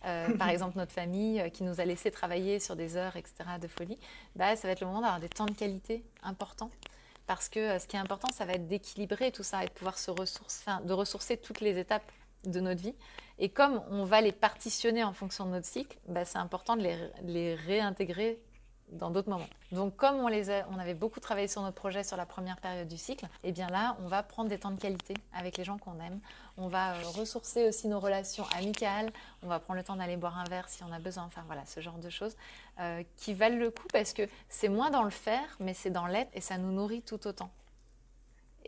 [0.05, 3.67] Euh, par exemple, notre famille qui nous a laissé travailler sur des heures, etc., de
[3.67, 3.97] folie.
[4.35, 6.71] Bah, ça va être le moment d'avoir des temps de qualité importants.
[7.27, 9.97] Parce que ce qui est important, ça va être d'équilibrer tout ça et de pouvoir
[9.97, 12.11] se ressourcer, de ressourcer toutes les étapes
[12.45, 12.93] de notre vie.
[13.39, 16.87] Et comme on va les partitionner en fonction de notre cycle, bah, c'est important de
[17.23, 18.39] les, réintégrer
[18.91, 19.47] dans d'autres moments.
[19.71, 22.87] Donc comme on, les on avait beaucoup travaillé sur notre projet sur la première période
[22.87, 25.63] du cycle, et eh bien là, on va prendre des temps de qualité avec les
[25.63, 26.19] gens qu'on aime.
[26.57, 29.11] On va euh, ressourcer aussi nos relations amicales.
[29.43, 31.23] On va prendre le temps d'aller boire un verre si on a besoin.
[31.23, 32.35] Enfin voilà, ce genre de choses
[32.79, 36.07] euh, qui valent le coup parce que c'est moins dans le faire, mais c'est dans
[36.07, 37.49] l'être et ça nous nourrit tout autant.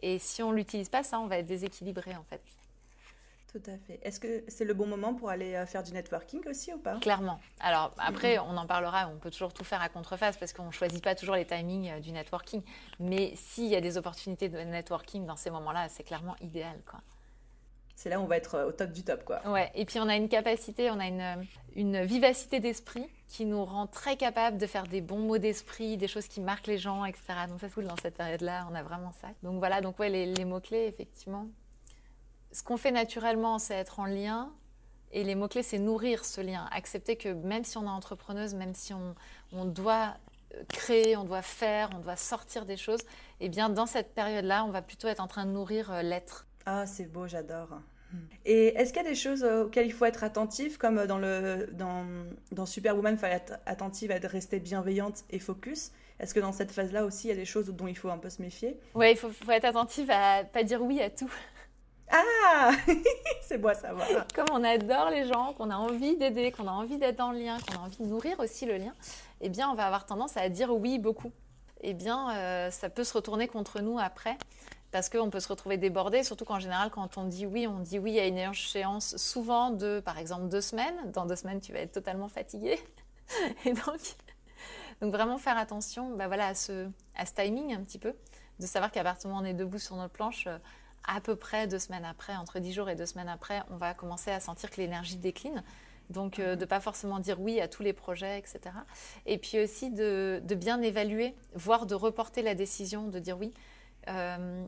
[0.02, 2.42] Et si on l'utilise pas, ça, on va être déséquilibré en fait.
[3.58, 4.00] Tout à fait.
[4.04, 6.98] Est-ce que c'est le bon moment pour aller euh, faire du networking aussi ou pas?
[7.00, 7.40] Clairement.
[7.60, 10.72] Alors après, on en parlera, on peut toujours tout faire à contreface parce qu'on ne
[10.72, 12.62] choisit pas toujours les timings euh, du networking.
[13.00, 16.80] Mais s'il y a des opportunités de networking dans ces moments-là, c'est clairement idéal.
[16.90, 17.00] quoi.
[17.96, 19.24] C'est là où on va être euh, au top du top.
[19.24, 19.42] quoi.
[19.48, 23.66] Ouais, et puis on a une capacité, on a une, une vivacité d'esprit qui nous
[23.66, 27.06] rend très capable de faire des bons mots d'esprit, des choses qui marquent les gens,
[27.06, 27.24] etc.
[27.50, 29.30] Donc ça, c'est cool dans cette période-là, on a vraiment ça.
[29.42, 31.48] Donc voilà, donc ouais, les mots-clés, effectivement,
[32.58, 34.52] ce qu'on fait naturellement, c'est être en lien.
[35.12, 36.68] Et les mots-clés, c'est nourrir ce lien.
[36.72, 40.16] Accepter que même si on est entrepreneuse, même si on, doit
[40.56, 43.02] euh, créer, on doit faire, on doit sortir des choses,
[43.42, 46.48] eh bien, dans cette période-là, on va plutôt être en train de nourrir euh, l'être.
[46.66, 47.70] Ah, c'est beau, j'adore.
[48.44, 51.20] Et est-ce qu'il y a des choses euh, auxquelles il faut être attentif, comme dans,
[51.20, 52.08] le, dans,
[52.52, 55.92] dans Superwoman, il faut être attentive à rester bienveillante et focus?
[56.20, 58.18] Est-ce que dans cette phase-là aussi, il y a des choses dont il faut un
[58.18, 58.80] peu se méfier?
[58.96, 61.32] Oui, il faut, faut, être attentive à pas dire oui à tout.
[62.12, 62.72] Ah
[63.42, 64.08] C'est beau à savoir.
[64.34, 67.58] Comme on adore les gens, qu'on a envie d'aider, qu'on a envie d'être en lien,
[67.60, 68.94] qu'on a envie de nourrir aussi le lien,
[69.42, 71.32] eh bien, on va avoir tendance à dire oui beaucoup.
[71.82, 74.38] Eh bien, euh, ça peut se retourner contre nous après
[74.92, 78.00] parce qu'on peut se retrouver débordé, surtout qu'en général, quand on dit oui, on dit
[78.00, 81.12] oui à une échéance souvent de, par exemple, deux semaines.
[81.12, 82.80] Dans deux semaines, tu vas être totalement fatigué.
[83.66, 84.00] Et donc,
[85.02, 88.16] donc vraiment faire attention bah voilà, à, ce, à ce timing un petit peu,
[88.60, 90.58] de savoir qu'à partir du moment où on est debout sur notre planche, euh,
[91.06, 93.94] à peu près deux semaines après, entre dix jours et deux semaines après, on va
[93.94, 95.64] commencer à sentir que l'énergie décline.
[96.10, 98.76] Donc, euh, de ne pas forcément dire oui à tous les projets, etc.
[99.26, 103.54] Et puis aussi de, bien évaluer, voire de reporter la décision, de dire oui,
[104.08, 104.66] euh,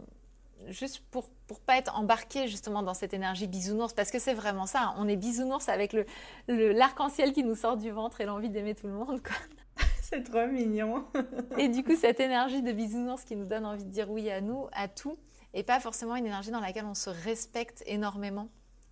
[0.67, 4.65] juste pour ne pas être embarqué justement dans cette énergie bisounours, parce que c'est vraiment
[4.65, 4.95] ça, hein.
[4.97, 6.05] on est bisounours avec le,
[6.47, 9.21] l'arc-en-ciel qui nous sort du ventre et l'envie d'aimer tout le monde.
[10.01, 11.05] c'est trop mignon.
[11.57, 14.41] et du coup, cette énergie de bisounours qui nous donne envie de dire oui à
[14.41, 15.17] nous, à tout,
[15.53, 18.49] et pas forcément une énergie dans laquelle on se respecte énormément,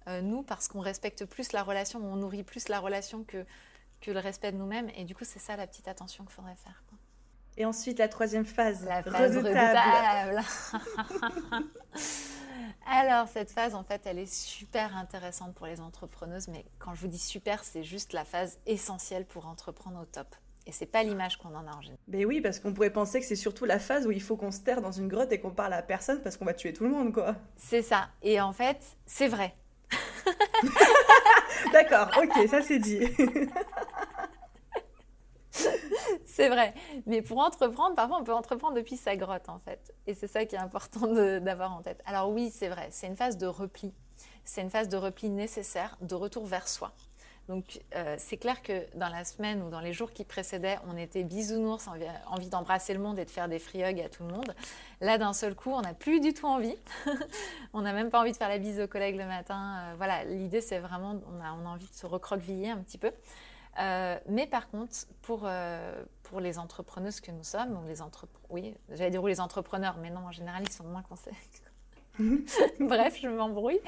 [0.07, 3.45] euh, nous, parce qu'on respecte plus la relation, on nourrit plus la relation que,
[4.01, 4.89] que le respect de nous-mêmes.
[4.95, 6.83] Et du coup, c'est ça la petite attention qu'il faudrait faire.
[7.57, 10.41] Et ensuite, la troisième phase, la phase redoutable.
[12.85, 17.01] Alors, cette phase, en fait, elle est super intéressante pour les entrepreneuses, mais quand je
[17.01, 20.35] vous dis super, c'est juste la phase essentielle pour entreprendre au top.
[20.67, 21.97] Et c'est pas l'image qu'on en a en général.
[22.09, 24.51] Mais oui, parce qu'on pourrait penser que c'est surtout la phase où il faut qu'on
[24.51, 26.83] se terre dans une grotte et qu'on parle à personne parce qu'on va tuer tout
[26.83, 27.35] le monde, quoi.
[27.55, 28.09] C'est ça.
[28.21, 29.55] Et en fait, c'est vrai.
[31.71, 32.99] D'accord, ok, ça c'est dit.
[36.25, 36.73] c'est vrai.
[37.05, 39.93] Mais pour entreprendre, parfois on peut entreprendre depuis sa grotte, en fait.
[40.05, 41.07] Et c'est ça qui est important
[41.39, 42.01] d'avoir en tête.
[42.05, 43.93] Alors oui, c'est vrai, c'est une phase de repli.
[44.43, 46.91] C'est une phase de repli nécessaire, de retour vers soi
[47.47, 50.97] Donc euh, c'est clair que dans la semaine ou dans les jours qui précédaient, on
[50.97, 54.23] était bisounours, envie, envie d'embrasser le monde et de faire des free hugs à tout
[54.23, 54.53] le monde.
[54.99, 56.75] Là, d'un seul coup, on n'a plus du tout envie.
[57.73, 59.77] on n'a même pas envie de faire la bise aux collègues le matin.
[59.77, 63.11] Euh, voilà, l'idée c'est vraiment, on a, envie de se recroqueviller un petit peu.
[63.79, 65.47] Euh, mais par contre, pour,
[66.23, 68.01] pour les entrepreneuses que nous sommes, les
[68.49, 71.03] oui, j'allais dire les entrepreneurs, mais non, en général, ils sont moins
[72.79, 73.79] Bref, je m'embrouille.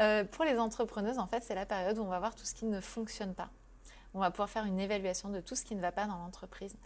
[0.00, 2.54] Euh, pour les entrepreneuses, en fait, c'est la période où on va voir tout ce
[2.54, 3.50] qui ne fonctionne pas.
[4.14, 6.76] On va pouvoir faire une évaluation de tout ce qui ne va pas dans l'entreprise.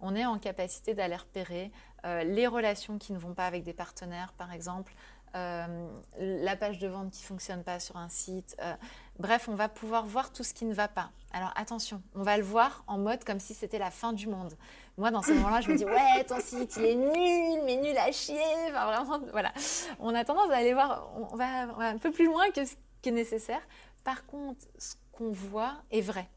[0.00, 1.70] On est en capacité d'aller repérer
[2.04, 4.92] euh, les relations qui ne vont pas avec des partenaires, par exemple,
[5.34, 8.56] euh, la page de vente qui fonctionne pas sur un site.
[8.60, 8.74] Euh,
[9.18, 11.10] bref, on va pouvoir voir tout ce qui ne va pas.
[11.32, 14.54] Alors attention, on va le voir en mode comme si c'était la fin du monde.
[14.98, 17.96] Moi, dans ce moment-là, je me dis ouais, ton site il est nul, mais nul
[17.96, 18.38] à chier.
[18.68, 19.52] Enfin vraiment, voilà.
[19.98, 23.08] On a tendance à aller voir, on va, un peu plus loin que ce qui
[23.08, 23.62] est nécessaire.
[24.04, 26.28] Par contre, ce qu'on voit est vrai.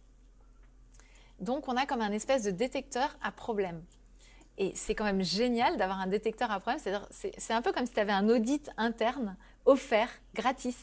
[1.40, 3.84] Donc, on a comme un espèce de détecteur à problème.
[4.58, 6.82] Et c'est quand même génial d'avoir un détecteur à problème.
[7.12, 10.78] C'est un peu comme si tu avais un audit interne offert gratis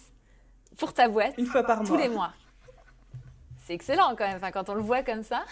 [0.77, 1.35] pour ta boîte.
[1.39, 1.87] Une fois par mois.
[1.87, 2.33] Tous les mois.
[3.65, 4.37] C'est excellent quand même.
[4.37, 5.45] Enfin, quand on le voit comme ça.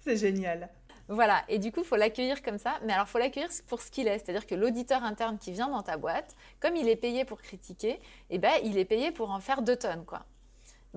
[0.00, 0.68] C'est génial.
[1.10, 2.74] Voilà, et du coup, il faut l'accueillir comme ça.
[2.84, 4.18] Mais alors, il faut l'accueillir pour ce qu'il est.
[4.18, 7.98] C'est-à-dire que l'auditeur interne qui vient dans ta boîte, comme il est payé pour critiquer,
[8.28, 10.04] eh ben, il est payé pour en faire deux tonnes.
[10.04, 10.24] quoi.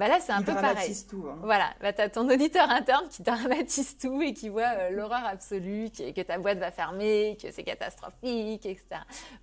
[0.01, 0.95] Bah là, c'est un peu pareil.
[1.07, 1.37] Tout, hein.
[1.43, 5.23] Voilà, bah, tu as ton auditeur interne qui dramatise tout et qui voit euh, l'horreur
[5.23, 8.83] absolue, que ta boîte va fermer, que c'est catastrophique, etc.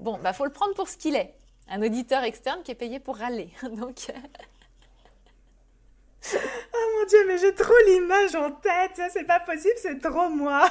[0.00, 1.32] Bon, bah faut le prendre pour ce qu'il est.
[1.68, 3.50] Un auditeur externe qui est payé pour râler.
[3.62, 4.10] Donc.
[4.10, 4.14] Euh,
[6.74, 10.28] oh mon dieu, mais j'ai trop l'image en tête, ça c'est pas possible, c'est trop
[10.28, 10.68] moi.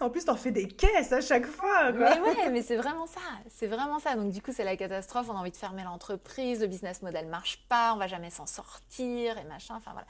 [0.00, 1.92] En plus, t'en fais des caisses à chaque fois.
[1.92, 3.20] Mais ouais, mais c'est vraiment ça.
[3.48, 4.14] C'est vraiment ça.
[4.16, 5.28] Donc, du coup, c'est la catastrophe.
[5.28, 6.60] On a envie de fermer l'entreprise.
[6.60, 7.94] Le business model marche pas.
[7.94, 9.74] On va jamais s'en sortir et machin.
[9.76, 10.06] Enfin, voilà.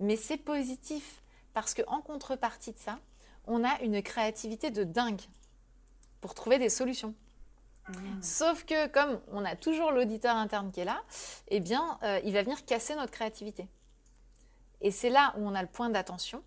[0.00, 1.22] Mais c'est positif
[1.54, 2.98] parce qu'en contrepartie de ça,
[3.46, 5.22] on a une créativité de dingue
[6.20, 7.14] pour trouver des solutions.
[7.88, 8.22] Mmh.
[8.22, 11.02] Sauf que comme on a toujours l'auditeur interne qui est là,
[11.48, 13.68] eh bien, euh, il va venir casser notre créativité.
[14.80, 16.42] Et c'est là où on a le point d'attention,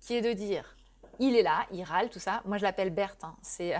[0.00, 0.76] qui est de dire,
[1.18, 2.42] il est là, il râle, tout ça.
[2.44, 3.24] Moi, je l'appelle Berthe.
[3.24, 3.34] Hein.
[3.42, 3.74] C'est.
[3.74, 3.78] Euh,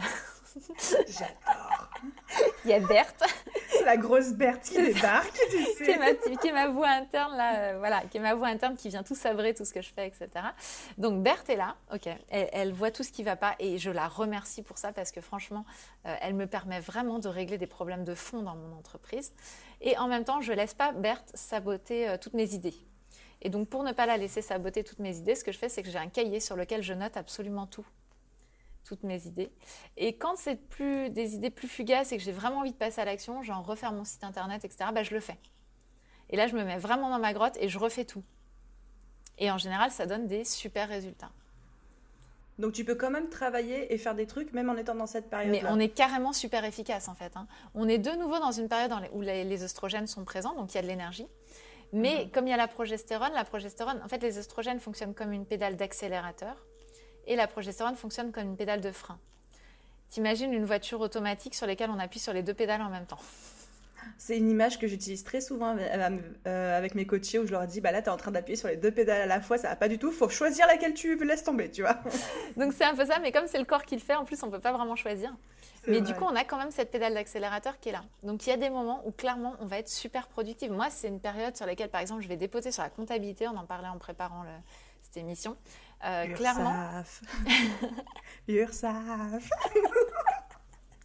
[1.09, 1.90] J'adore.
[2.64, 3.25] il y a Berthe.
[3.68, 5.85] C'est la grosse Berthe qui débarque, tu sais.
[5.85, 8.49] qui, est ma, qui est ma voix interne, là, euh, voilà, qui est ma voix
[8.49, 10.29] interne qui vient tout sabrer tout ce que je fais, etc.
[10.99, 12.09] Donc, Berthe est là, ok.
[12.29, 15.11] Elle, voit tout ce qui ne va pas et je la remercie pour ça parce
[15.11, 15.64] que franchement,
[16.07, 19.33] euh, elle me permet vraiment de régler des problèmes de fond dans mon entreprise.
[19.81, 22.75] Et en même temps, je ne laisse pas Berthe saboter toutes mes idées.
[23.43, 25.69] Et donc, pour ne pas la laisser saboter toutes mes idées, ce que je fais,
[25.69, 27.87] c'est que j'ai un cahier sur lequel je note absolument tout
[28.85, 29.51] toutes mes idées.
[29.97, 33.01] Et quand c'est plus des idées plus fugaces et que j'ai vraiment envie de passer
[33.01, 35.39] à l'action, genre refaire mon site internet, etc., bah, je le fais.
[36.31, 38.25] Et là, je me mets vraiment dans ma grotte et je refais tout.
[39.39, 41.31] Et en général, ça donne des super résultats.
[42.59, 45.31] Donc tu peux quand même travailler et faire des trucs même en étant dans cette
[45.31, 45.55] période.
[45.55, 45.63] -là.
[45.63, 47.35] Mais on est carrément super efficace en fait.
[47.37, 47.47] Hein.
[47.75, 50.77] On est de nouveau dans une période où les, les oestrogènes sont présents, donc il
[50.77, 51.27] y a de l'énergie.
[51.93, 52.31] Mais mhm.
[52.31, 55.47] comme il y a la progestérone, la progestérone, en fait, les oestrogènes fonctionnent comme une
[55.47, 56.57] pédale d'accélérateur
[57.27, 59.19] et la progestérone fonctionne comme une pédale de frein.
[60.09, 63.21] T'imagines une voiture automatique sur laquelle on appuie sur les deux pédales en même temps.
[64.19, 67.81] C'est une image que j'utilise très souvent euh, avec mes coachés où je leur dis
[67.81, 69.69] bah là tu es en train d'appuyer sur les deux pédales à la fois, ça
[69.69, 71.99] va pas du tout, faut choisir laquelle tu laisses tomber, tu vois.
[72.57, 74.43] Donc c'est un peu ça, mais comme c'est le corps qui le fait, en plus
[74.43, 75.35] on peut pas vraiment choisir.
[75.88, 78.05] Mais du coup, on a quand même cette pédale d'accélérateur qui est là.
[78.23, 80.71] Donc il y a des moments où clairement on va être super productif.
[80.71, 83.49] Moi, c'est une période sur laquelle, par exemple, je vais dépoter sur la comptabilité.
[83.49, 84.45] On en parlait en préparant
[85.03, 85.57] cette émission.
[86.05, 86.75] Euh, clairement.
[88.49, 89.51] URSAF.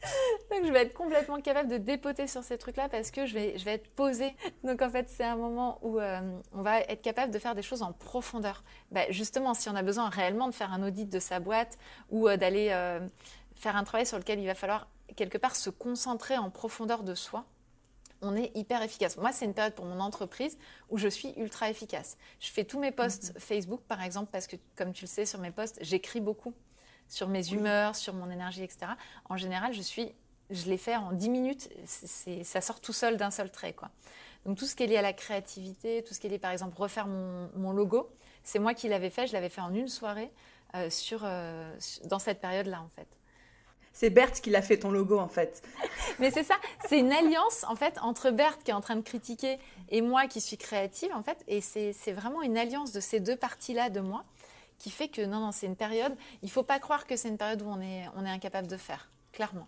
[0.51, 3.57] Donc je vais être complètement capable de dépoter sur ces trucs-là parce que je vais,
[3.57, 4.35] je vais être posée.
[4.63, 6.19] Donc en fait, c'est un moment où euh,
[6.53, 8.63] on va être capable de faire des choses en profondeur.
[8.91, 11.77] Bah, justement, si on a besoin réellement de faire un audit de sa boîte
[12.09, 12.69] ou euh, d'aller
[13.55, 17.15] faire un travail sur lequel il va falloir quelque part se concentrer en profondeur de
[17.15, 17.45] soi,
[18.21, 19.17] on est hyper efficace.
[19.17, 20.57] Moi, c'est une période pour mon entreprise
[20.89, 22.17] où je suis ultra efficace.
[22.39, 23.41] Je fais tous mes posts mhm.
[23.41, 26.53] Facebook, par exemple, parce que, comme tu le sais, sur mes posts, j'écris beaucoup
[27.09, 28.91] sur mes humeurs, sur mon énergie, etc.
[29.29, 30.11] En général, je suis,
[30.49, 31.69] je l'ai fait en 10 minutes.
[32.43, 33.89] ça sort tout seul d'un seul trait, quoi.
[34.45, 36.51] Donc tout ce qui est lié à la créativité, tout ce qui est lié, par
[36.51, 38.09] exemple, refaire mon, logo,
[38.43, 39.27] c'est moi qui l'avais fait.
[39.27, 40.31] Je l'avais fait en une soirée
[40.75, 41.73] euh, sur, euh,
[42.05, 43.07] dans cette période-là, en fait.
[43.91, 45.63] C'est Berthe qui l'a fait ton logo en fait.
[46.19, 46.53] Mais c'est ça,
[46.87, 49.57] c'est une alliance en fait entre Berthe qui est en train de critiquer
[49.89, 51.43] et moi qui suis créative en fait.
[51.47, 54.23] Et c'est vraiment une alliance de ces deux parties-là de moi
[54.77, 57.29] qui fait que non, non, c'est une période, il ne faut pas croire que c'est
[57.29, 59.67] une période où on est, on est incapable de faire, clairement.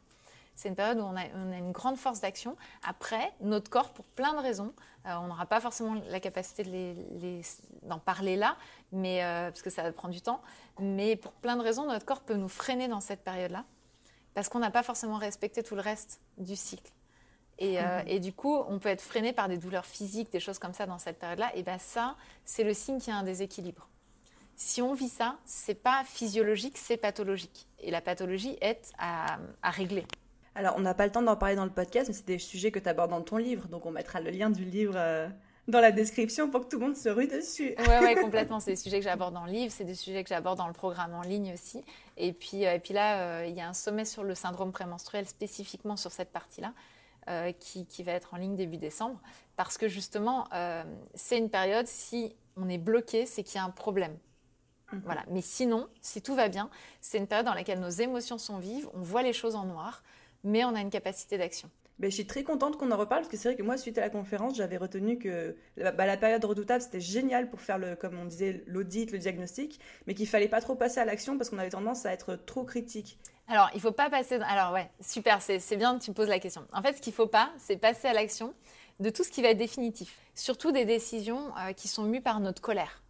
[0.60, 1.26] C'est une période où on a,
[1.58, 2.58] une grande force d'action.
[2.84, 4.74] Après, notre corps, pour plein de raisons,
[5.06, 6.65] euh, on n'aura pas forcément la capacité
[7.84, 8.58] d'en de parler là,
[8.91, 10.41] mais, euh, parce que ça prend du temps.
[10.78, 13.63] Mais pour plein de raisons, notre corps peut nous freiner dans cette période-là,
[14.34, 16.91] parce qu'on n'a pas forcément respecté tout le reste du cycle.
[17.58, 18.08] Et, euh, mhm.
[18.08, 20.86] et, du coup, on peut être freiné par des douleurs physiques, des choses comme ça
[20.86, 21.56] dans cette période-là.
[21.56, 23.88] Et bien ça, c'est le signe qu'il y a un déséquilibre.
[24.62, 27.65] Si on vit ça, c'est pas physiologique, c'est pathologique.
[27.80, 30.06] Et la pathologie est à, régler.
[30.54, 32.69] Alors, on n'a pas le temps d'en parler dans le podcast, mais c'est des sujets
[32.69, 33.69] que tu abordes dans ton livre.
[33.69, 35.30] Donc, on mettra le lien du livre euh,
[35.69, 37.74] dans la description pour que tout le monde se rue dessus.
[37.80, 38.60] Oui, ouais, complètement.
[38.60, 40.74] C'est des sujets que j'aborde dans le livre, c'est des sujets que j'aborde dans le
[40.74, 41.82] programme en ligne aussi.
[42.17, 45.26] Et puis, euh, et puis là, il y a un sommet sur le syndrome prémenstruel
[45.26, 46.74] spécifiquement sur cette partie-là.
[47.30, 49.19] Euh, qui, va être en ligne début décembre.
[49.56, 53.65] Parce que justement, euh, c'est une période, si on est bloqué, c'est qu'il y a
[53.65, 54.17] un problème.
[54.91, 55.02] Mhm.
[55.06, 55.23] Voilà.
[55.30, 56.69] Mais sinon, si tout va bien,
[57.02, 60.04] c'est une période dans laquelle nos émotions sont vives, on voit les choses en noir,
[60.43, 61.69] mais on a une capacité d'action.
[61.99, 63.97] Ben, je suis très contente qu'on en reparle parce que c'est vrai que moi, suite
[63.97, 67.97] à la conférence, j'avais retenu que bah, la période redoutable, c'était génial pour faire, le,
[67.97, 71.49] comme on disait, l'audit, le diagnostic, mais qu'il fallait pas trop passer à l'action parce
[71.49, 73.19] qu'on avait tendance à être trop critique.
[73.49, 74.36] Alors, il ne faut pas passer.
[74.36, 76.65] Alors, ouais, super, c'est bien que tu me poses la question.
[76.71, 78.54] En fait, ce qu'il ne faut pas, c'est passer à l'action
[79.02, 80.19] de tout ce qui va être définitif.
[80.36, 83.02] Surtout des décisions euh, qui sont mues par notre colère.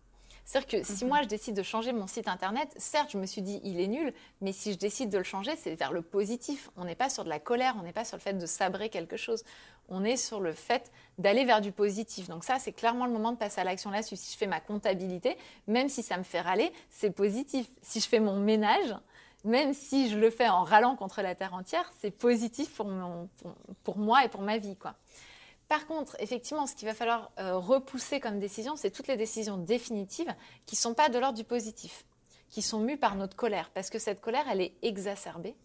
[0.50, 1.10] C'est-à-dire que si mhm.
[1.10, 3.86] moi je décide de changer mon site internet, certes, je me suis dit il est
[3.86, 6.72] nul, mais si je décide de le changer, c'est vers le positif.
[6.76, 8.90] On n'est pas sur de la colère, on n'est pas sur le fait de sabrer
[8.90, 9.44] quelque chose.
[9.90, 12.30] On est sur le fait d'aller vers du positif.
[12.30, 14.02] Donc ça, c'est clairement le moment de passer à l'action là.
[14.02, 17.68] Si je fais ma comptabilité, même si ça me fait râler, c'est positif.
[17.84, 18.96] Si je fais mon ménage,
[19.44, 22.92] même si je le fais en râlant contre la terre entière, c'est positif pour,
[23.84, 24.76] pour, moi et pour ma vie.
[24.78, 24.96] Quoi.
[25.70, 29.58] Par contre, effectivement, ce qu'il va falloir euh, repousser comme décision, c'est toutes les décisions
[29.58, 30.34] définitives
[30.66, 32.06] qui ne sont pas de l'ordre du positif,
[32.50, 35.56] qui sont mues par notre colère, parce que cette colère, elle est exacerbée.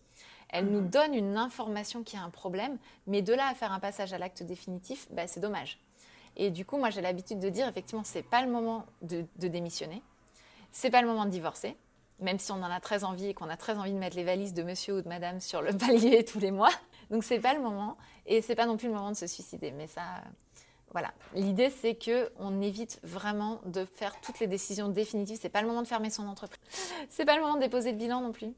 [0.51, 0.90] Elle nous mmh.
[0.90, 4.19] donne une information qui a un problème, mais de là à faire un passage à
[4.19, 5.81] l'acte définitif, bah, c'est dommage.
[6.37, 9.49] Et du coup, moi, j'ai l'habitude de dire, effectivement, c'est pas le moment de, de
[9.49, 10.03] démissionner,
[10.71, 11.79] c'est pas le moment de divorcer,
[12.21, 14.25] même si on en a très envie et qu'on a très envie de mettre les
[14.25, 16.73] valises de monsieur ou de madame sur le palier tous les mois.
[17.14, 17.96] Donc c'est pas le moment
[18.27, 19.70] et c'est pas non plus le moment de se suicider.
[19.70, 20.03] Mais ça,
[20.90, 21.12] voilà.
[21.33, 25.38] L'idée c'est que on évite vraiment de faire toutes les décisions définitives.
[25.40, 26.59] C'est pas le moment de fermer son entreprise.
[27.11, 28.53] C'est pas le moment de déposer le bilan non plus.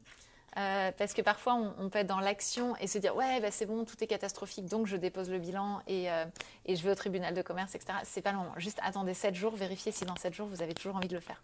[0.57, 3.67] Euh, parce que parfois, on, peut être dans l'action et se dire Ouais, bah, c'est
[3.67, 6.25] bon, tout est catastrophique, donc je dépose le bilan et, euh,
[6.67, 7.99] je vais au tribunal de commerce, etc.
[8.05, 8.55] C'est pas le moment.
[8.57, 11.21] Juste attendez 7 jours, vérifiez si dans 7 jours, vous avez toujours envie de le
[11.21, 11.43] faire.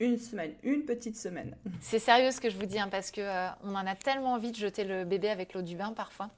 [0.00, 1.54] Une semaine, une petite semaine.
[1.82, 4.32] C'est sérieux ce que je vous dis, hein, parce qu'on euh, on en a tellement
[4.32, 6.30] envie de jeter le bébé avec l'eau du bain parfois,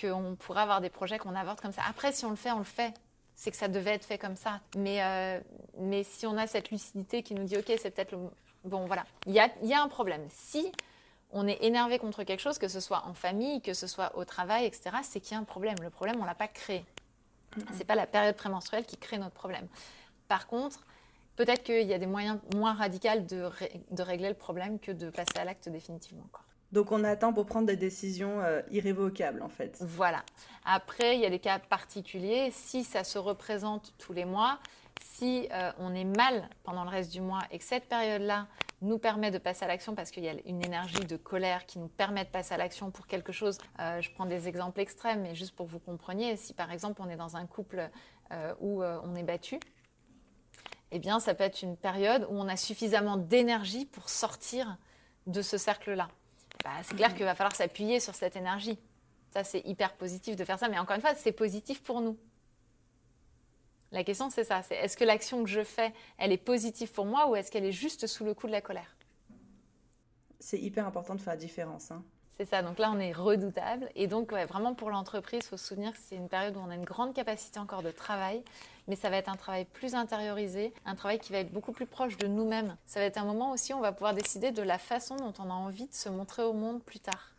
[0.00, 1.82] qu'on pourrait avoir des projets qu'on avorte comme ça.
[1.88, 2.94] Après, si on le fait, on le fait.
[3.36, 4.60] C'est que ça devait être fait comme ça.
[4.76, 5.40] Mais, euh,
[5.78, 8.18] mais si on a cette lucidité qui nous dit, OK, c'est peut-être le...
[8.64, 9.04] Bon, voilà.
[9.26, 10.24] Il y a, y a un problème.
[10.30, 10.72] Si
[11.30, 14.24] on est énervé contre quelque chose, que ce soit en famille, que ce soit au
[14.24, 15.74] travail, etc., c'est qu'il y a un problème.
[15.82, 16.84] Le problème, on ne l'a pas créé.
[17.72, 19.66] Ce n'est pas la période prémenstruelle qui crée notre problème.
[20.28, 20.80] Par contre,
[21.36, 23.50] peut-être qu'il y a des moyens moins radicaux de,
[23.90, 26.28] de, régler le problème que de passer à l'acte définitivement.
[26.72, 29.76] Donc on attend pour prendre des décisions euh, irrévocables en fait.
[29.80, 30.24] Voilà.
[30.64, 32.50] Après, il y a des cas particuliers.
[32.50, 34.58] Si ça se représente tous les mois,
[35.00, 38.48] si euh, on est mal pendant le reste du mois et que cette période-là
[38.82, 41.78] nous permet de passer à l'action parce qu'il y a une énergie de colère qui
[41.78, 43.58] nous permet de passer à l'action pour quelque chose.
[43.78, 47.00] Euh, je prends des exemples extrêmes, mais juste pour que vous compreniez, si par exemple
[47.02, 47.88] on est dans un couple
[48.60, 49.60] où on est battu,
[50.94, 54.78] eh bien, ça peut être une période où on a suffisamment d'énergie pour sortir
[55.26, 56.08] de ce cercle-là.
[56.62, 58.78] Bah, c'est clair qu'il va falloir s'appuyer sur cette énergie.
[59.32, 62.16] Ça, c'est hyper positif de faire ça, mais encore une fois, c'est positif pour nous.
[63.90, 64.62] La question, c'est ça.
[64.62, 67.64] C'est est-ce que l'action que je fais, elle est positive pour moi ou est-ce qu'elle
[67.64, 68.96] est juste sous le coup de la colère?
[70.38, 71.90] C'est hyper important de faire la différence.
[71.90, 72.04] Hein.
[72.36, 73.88] C'est ça, donc là on est redoutable.
[73.96, 76.70] Et donc vraiment pour l'entreprise, il faut se souvenir que c'est une période où on
[76.70, 78.44] a une grande capacité encore de travail,
[78.88, 81.86] mais ça va être un travail plus intériorisé, un travail qui va être beaucoup plus
[81.86, 82.76] proche de nous-mêmes.
[82.86, 85.32] Ça va être un moment aussi où on va pouvoir décider de la façon dont
[85.38, 87.32] on a envie de se montrer au monde plus tard.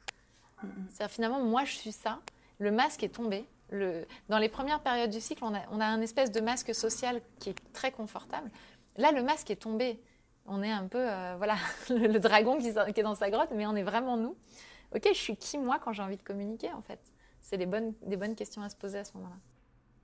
[0.89, 2.19] C'est-à-dire finalement, moi je suis ça,
[2.59, 3.45] le masque est tombé.
[3.69, 4.05] Le...
[4.29, 7.21] Dans les premières périodes du cycle, on a, on a un espèce de masque social
[7.39, 8.49] qui est très confortable.
[8.97, 9.99] Là, le masque est tombé.
[10.47, 11.55] On est un peu, euh, voilà,
[11.89, 14.35] le, dragon qui, qui est dans sa grotte, mais on est vraiment nous
[14.95, 16.99] ok, je suis qui moi quand j'ai envie de communiquer en fait?
[17.41, 19.35] C'est des bonnes, des bonnes questions à se poser à ce moment-là.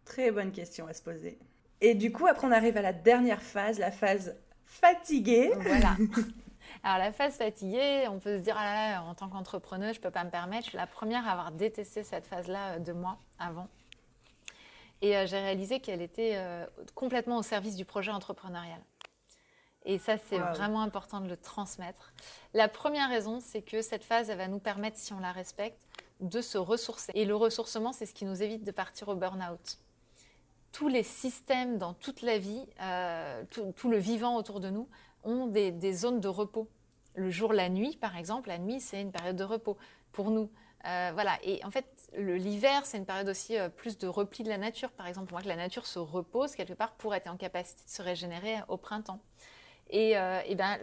[0.06, 1.40] Très bonne question à se poser.
[1.82, 4.36] Et du coup, après, on arrive à la dernière phase, la phase
[4.66, 5.52] fatiguée.
[5.58, 5.98] Voilà.
[6.84, 10.00] Alors la phase fatiguée, on peut se dire, ah là là, en tant qu'entrepreneuse, je
[10.00, 10.66] ne peux pas me permettre.
[10.66, 13.68] Je suis la première à avoir détesté cette phase-là euh, de moi avant.
[15.02, 18.82] Et euh, j'ai réalisé qu'elle était euh, complètement au service du projet entrepreneurial.
[19.84, 22.14] Et ça, c'est vraiment important de le transmettre.
[22.54, 25.82] La première raison, c'est que cette phase, elle va nous permettre, si on la respecte,
[26.20, 27.12] de se ressourcer.
[27.16, 29.80] Et le ressourcement, c'est ce qui nous évite de partir au burn-out.
[30.72, 34.88] Tous les systèmes dans toute la vie, euh, tout, le vivant autour de nous,
[35.24, 36.68] ont des, zones de repos.
[37.16, 39.78] Le jour, la nuit, par exemple, la nuit, c'est une période de repos
[40.12, 40.50] pour nous.
[40.86, 41.38] Euh, voilà.
[41.44, 41.86] Et en fait,
[42.18, 44.92] l'hiver, c'est une période aussi euh, plus de repli de la nature.
[44.92, 47.84] Par exemple, pour moi, que la nature se repose quelque part pour être en capacité
[47.86, 49.20] de se régénérer au printemps.
[49.90, 50.14] Et,
[50.56, 50.78] ben,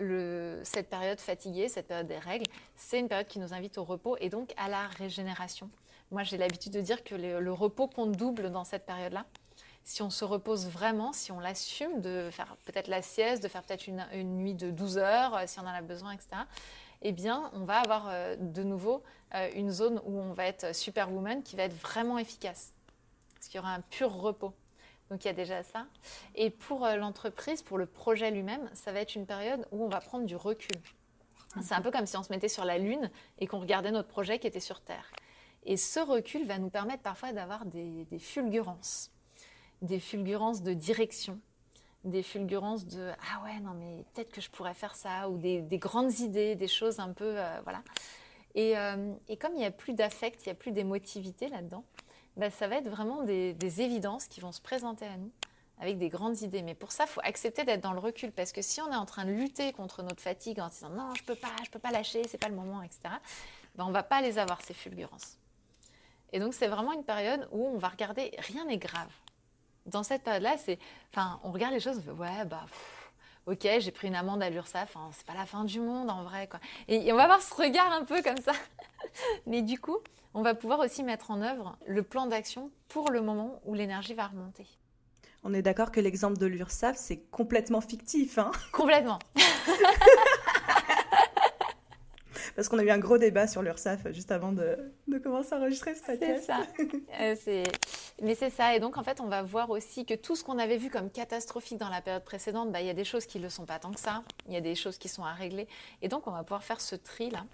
[0.64, 2.44] cette période fatiguée, cette période des règles,
[2.76, 5.70] c'est une période qui nous invite au repos et donc à la régénération.
[6.10, 9.26] Moi, j'ai l'habitude de dire que le, repos compte double dans cette période-là.
[9.88, 13.62] Si on se repose vraiment, si on l'assume de faire peut-être la sieste, de faire
[13.62, 14.04] peut-être une,
[14.36, 16.28] nuit de 12 heures, euh, si on en a besoin, etc.,
[17.00, 19.02] eh bien, on va avoir euh, de nouveau
[19.54, 22.74] une zone où on va être superwoman qui va être vraiment efficace.
[23.34, 24.52] Parce qu'il y aura un pur repos.
[25.10, 25.86] Donc il y a déjà ça.
[26.34, 29.88] Et pour euh, l'entreprise, pour le projet lui-même, ça va être une période où on
[29.88, 30.76] va prendre du recul.
[31.62, 34.08] C'est un peu comme si on se mettait sur la Lune et qu'on regardait notre
[34.08, 35.10] projet qui était sur Terre.
[35.64, 39.10] Et ce recul va nous permettre parfois d'avoir des, fulgurances,
[39.82, 41.40] des fulgurances de direction,
[42.04, 45.62] des fulgurances de ah ouais non mais peut-être que je pourrais faire ça ou des,
[45.72, 47.82] grandes idées, des choses un peu euh, voilà.
[48.54, 51.84] Et, euh, et, comme il n'y a plus d'affect, il n'y a plus d'émotivité là-dedans,
[52.38, 55.30] bah, ça va être vraiment des, évidences qui vont se présenter à nous
[55.80, 56.62] avec des grandes idées.
[56.62, 58.32] Mais pour ça, il faut accepter d'être dans le recul.
[58.32, 61.14] Parce que si on est en train de lutter contre notre fatigue en disant non,
[61.14, 63.00] je peux pas, je peux pas lâcher, c'est pas le moment, etc.,
[63.74, 65.36] ben, on va pas les avoir, ces fulgurances.
[66.32, 69.10] Et donc, c'est vraiment une période où on va regarder, rien n'est grave.
[69.88, 70.78] Dans cette période-là, c'est,
[71.12, 72.66] enfin, on regarde les choses, on fait, ouais, bah,
[73.46, 76.22] ok, j'ai pris une amende à l'URSSAF, enfin, c'est pas la fin du monde en
[76.22, 76.60] vrai, quoi.
[76.88, 78.52] Et, et on va avoir ce regard un peu comme ça.
[79.46, 79.98] Mais du coup,
[80.34, 84.14] on va pouvoir aussi mettre en œuvre le plan d'action pour le moment où l'énergie
[84.14, 84.66] va remonter.
[85.44, 88.38] On est d'accord que l'exemple de l'URSSAF, c'est complètement fictif.
[88.38, 89.18] Hein complètement.
[92.58, 94.76] Parce qu'on a eu un gros débat sur l'URSSAF juste avant de,
[95.22, 96.50] commencer à enregistrer ce podcast.
[96.76, 97.52] C'est ça.
[97.52, 97.62] Euh,
[98.20, 98.74] mais c'est ça.
[98.74, 101.08] Et donc, en fait, on va voir aussi que tout ce qu'on avait vu comme
[101.08, 103.64] catastrophique dans la période précédente, bah, il y a des choses qui ne le sont
[103.64, 104.24] pas tant que ça.
[104.48, 105.68] Il y a des choses qui sont à régler.
[106.02, 107.44] Et donc, on va pouvoir faire ce tri-là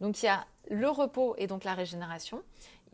[0.00, 2.42] donc il y a le repos et donc la régénération,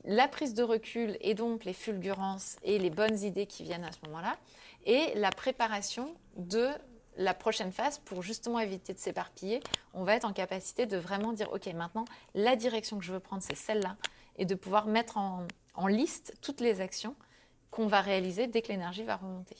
[0.05, 3.93] la prise de recul et donc les fulgurances et les bonnes idées qui viennent à
[3.93, 4.37] ce moment-là,
[4.85, 6.69] et la préparation de
[7.17, 9.61] la prochaine phase pour justement éviter de s'éparpiller.
[9.93, 12.05] On va être en capacité de vraiment dire, OK, maintenant,
[12.35, 13.97] la direction que je veux prendre, c'est celle-là,
[14.37, 17.15] et de pouvoir mettre en, en liste toutes les actions
[17.71, 19.57] qu'on va réaliser dès que l'énergie va remonter.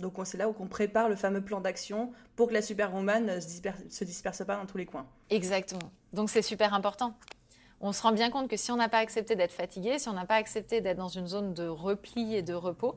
[0.00, 3.40] Donc c'est là où on prépare le fameux plan d'action pour que la superwoman ne
[3.40, 5.06] se disperse, se disperse pas dans tous les coins.
[5.28, 5.90] Exactement.
[6.12, 7.14] Donc c'est super important.
[7.80, 10.12] On se rend bien compte que si on n'a pas accepté d'être fatigué, si on
[10.12, 12.96] n'a pas accepté d'être dans une zone de repli et de repos,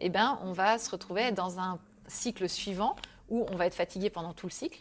[0.00, 1.78] eh ben, on va se retrouver dans un
[2.08, 2.96] cycle suivant
[3.28, 4.80] où on va être fatigué pendant tout le cycle,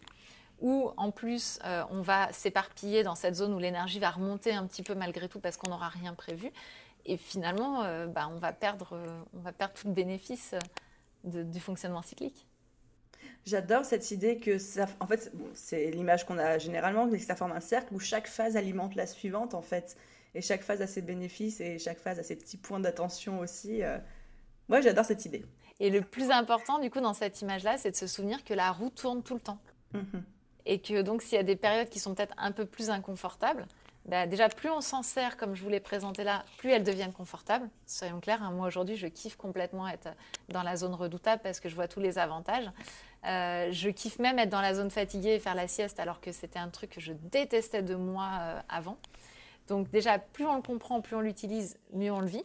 [0.59, 4.65] où en plus euh, on va s'éparpiller dans cette zone où l'énergie va remonter un
[4.65, 6.51] petit peu malgré tout parce qu'on n'aura rien prévu.
[7.05, 8.97] Et finalement, euh, bah, on, va perdre,
[9.33, 10.55] on va perdre tout bénéfice
[11.25, 12.47] du fonctionnement cyclique.
[13.45, 17.35] J'adore cette idée que ça, en fait, c'est l'image qu'on a généralement, mais que ça
[17.35, 19.97] forme un cercle où chaque phase alimente la suivante, en fait.
[20.33, 23.83] Et chaque phase a ses bénéfices et chaque phase a ses petits points d'attention aussi.
[23.83, 23.97] Euh.
[24.69, 25.45] Moi, j'adore cette idée.
[25.79, 28.71] Et le plus important, du coup, dans cette image-là, c'est de se souvenir que la
[28.71, 29.59] roue tourne tout le temps.
[29.93, 30.21] Mm-hmm.
[30.65, 33.65] Et que donc, s'il y a des périodes qui sont peut-être un peu plus inconfortables,
[34.05, 37.13] bah, déjà, plus on s'en sert, comme je vous l'ai présenté là, plus elles deviennent
[37.13, 37.69] confortables.
[37.85, 40.09] Soyons clairs, hein, moi aujourd'hui, je kiffe complètement être
[40.49, 42.69] dans la zone redoutable parce que je vois tous les avantages.
[43.25, 46.33] Euh, je kiffe même être dans la zone fatiguée et faire la sieste alors que
[46.33, 48.97] c'était un truc que je détestais de moi euh, avant.
[49.69, 52.43] Donc déjà, plus on le comprend, plus on l'utilise, mieux on le vit.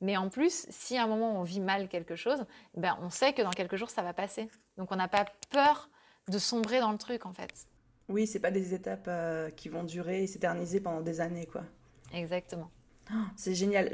[0.00, 2.44] Mais en plus, si à un moment on vit mal quelque chose,
[2.76, 4.48] ben on sait que dans quelques jours ça va passer.
[4.76, 5.90] Donc on n'a pas peur
[6.28, 7.66] de sombrer dans le truc en fait.
[8.08, 11.62] Oui, c'est pas des étapes euh, qui vont durer et s'éterniser pendant des années, quoi.
[12.12, 12.70] Exactement.
[13.12, 13.90] Oh, c'est génial.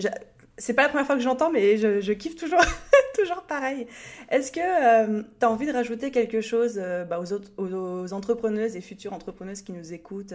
[0.56, 2.60] C'est pas la première fois que j'entends, mais je, kiffe toujours,
[3.14, 3.88] toujours pareil.
[4.30, 8.12] Est-ce que euh, tu as envie de rajouter quelque chose euh, bah, aux, autres, aux,
[8.12, 10.34] entrepreneuses et futures entrepreneuses qui nous écoutent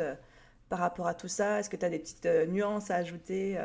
[0.68, 1.60] par rapport à tout ça?
[1.60, 3.58] Est-ce que tu as des petites nuances à ajouter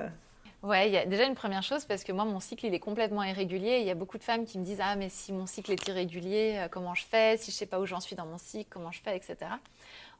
[0.64, 3.80] Ouais, déjà une première chose parce que moi, mon cycle, il est complètement irrégulier.
[3.80, 5.88] Il y a beaucoup de femmes qui me disent Ah, mais si mon cycle est
[5.88, 7.36] irrégulier, comment je fais?
[7.36, 9.36] Si je sais pas où j'en suis dans mon cycle, comment je fais, etc.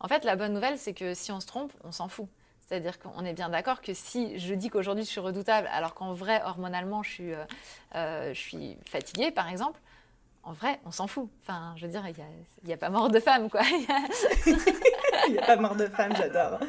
[0.00, 2.28] En fait, la bonne nouvelle, c'est que si on se trompe, on s'en fout.
[2.66, 6.12] C'est-à-dire qu'on est bien d'accord que si je dis qu'aujourd'hui je suis redoutable, alors qu'en
[6.12, 7.44] vrai, hormonalement, je suis, euh,
[7.94, 9.78] euh, je suis fatiguée, par exemple,
[10.46, 11.28] en vrai, on s'en fout.
[11.42, 13.62] Enfin, je veux dire, il n'y a, pas mort de femme, quoi.
[15.26, 16.60] Il n'y a pas mort de femme, j'adore.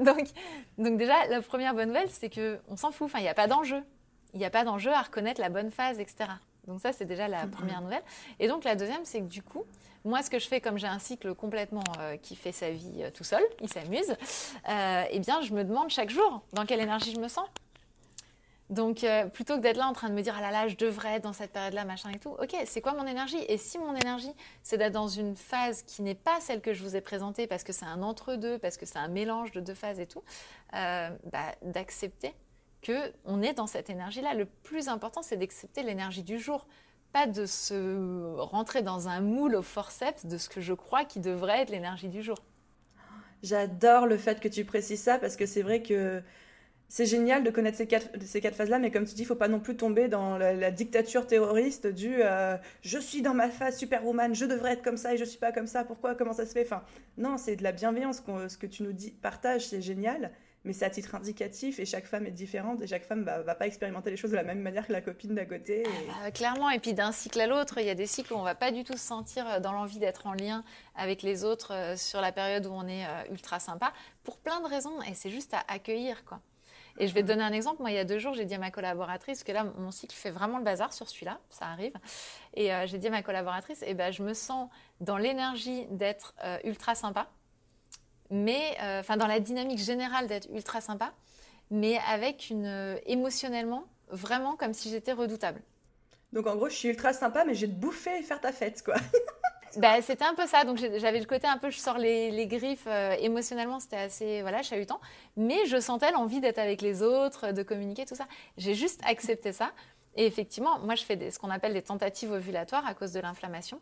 [0.00, 0.28] donc,
[0.76, 3.04] donc déjà, la première bonne nouvelle, c'est qu'on s'en fout.
[3.04, 3.80] Enfin, il n'y a pas d'enjeu.
[4.34, 6.30] Il n'y a pas d'enjeu à reconnaître la bonne phase, etc.
[6.66, 8.02] Donc ça, c'est déjà la première nouvelle.
[8.40, 9.64] Et donc la deuxième, c'est que du coup,
[10.04, 11.84] moi, ce que je fais, comme j'ai un cycle complètement
[12.22, 14.16] qui fait sa vie tout seul, il s'amuse,
[14.68, 17.46] eh bien, je me demande chaque jour dans quelle énergie je me sens.
[18.68, 20.76] Donc, euh, plutôt que d'être là en train de me dire, ah là là, je
[20.76, 23.42] devrais être dans cette période-là, machin et tout, ok, c'est quoi mon énergie?
[23.48, 24.32] Et si mon énergie,
[24.64, 27.62] c'est d'être dans une phase qui n'est pas celle que je vous ai présentée, parce
[27.62, 30.24] que c'est un entre-deux, parce que c'est un mélange de deux phases et tout,
[30.74, 32.34] euh, bah, d'accepter
[32.84, 34.34] qu'on est dans cette énergie-là.
[34.34, 36.66] Le plus important, c'est d'accepter l'énergie du jour,
[37.12, 41.20] pas de se rentrer dans un moule au forceps de ce que je crois qui
[41.20, 42.36] devrait être l'énergie du jour.
[43.44, 46.20] J'adore le fait que tu précises ça, parce que c'est vrai que
[46.88, 49.60] c'est génial de connaître ces quatre, phases-là, mais comme tu dis, il faut pas non
[49.60, 54.44] plus tomber dans la, dictature terroriste du euh, je suis dans ma phase superwoman, je
[54.44, 56.62] devrais être comme ça et je suis pas comme ça, pourquoi, comment ça se fait
[56.62, 56.82] Enfin,
[57.18, 60.30] non, c'est de la bienveillance, ce que tu nous dis, partages, c'est génial,
[60.64, 63.54] mais c'est à titre indicatif et chaque femme est différente et chaque femme bah, va
[63.54, 65.84] pas expérimenter les choses de la même manière que la copine d'à côté.
[66.22, 68.42] Ah, clairement, et puis d'un cycle à l'autre, il y a des cycles où on
[68.42, 70.64] va pas du tout se sentir euh, dans l'envie d'être en lien
[70.94, 73.92] avec les autres euh, sur la période où on est ultra sympa,
[74.24, 76.40] pour plein de raisons, et c'est juste à accueillir, quoi.
[76.98, 77.80] Et je vais te donner un exemple.
[77.80, 80.14] Moi, il y a deux jours, j'ai dit à ma collaboratrice que là, mon cycle
[80.14, 81.92] fait vraiment le bazar sur celui-là, ça arrive.
[82.54, 84.70] Et euh, j'ai dit à ma collaboratrice, eh ben, je me sens
[85.00, 87.28] dans l'énergie d'être euh, ultra sympa,
[88.30, 91.12] mais euh, enfin dans la dynamique générale d'être ultra sympa,
[91.70, 95.60] mais avec une émotionnellement vraiment comme si j'étais redoutable.
[96.32, 98.82] Donc en gros, je suis ultra sympa, mais j'ai de bouffer et faire ta fête,
[98.82, 98.96] quoi.
[99.76, 100.64] bah, C'était un peu ça.
[100.64, 104.62] Donc j'avais le côté un peu, je sors les, griffes euh, émotionnellement, c'était assez voilà,
[104.62, 105.00] chahutant.
[105.36, 108.26] Mais je sentais l'envie d'être avec les autres, de communiquer, tout ça.
[108.56, 109.72] J'ai juste accepté ça.
[110.16, 113.80] Et effectivement, moi, je fais ce qu'on appelle des tentatives ovulatoires à cause de l'inflammation.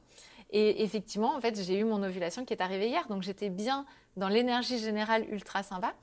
[0.50, 3.06] Et effectivement, en fait, j'ai eu mon ovulation qui est arrivée hier.
[3.08, 3.86] Donc j'étais bien
[4.16, 5.94] dans l'énergie générale ultra sympa.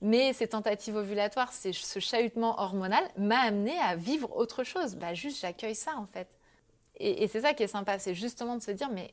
[0.00, 4.94] Mais ces tentatives ovulatoires, ce chahutement hormonal m'a amené à vivre autre chose.
[4.94, 6.28] Bah, juste, j'accueille ça, en fait.
[7.00, 9.12] Et, et c'est ça qui est sympa, c'est justement de se dire, mais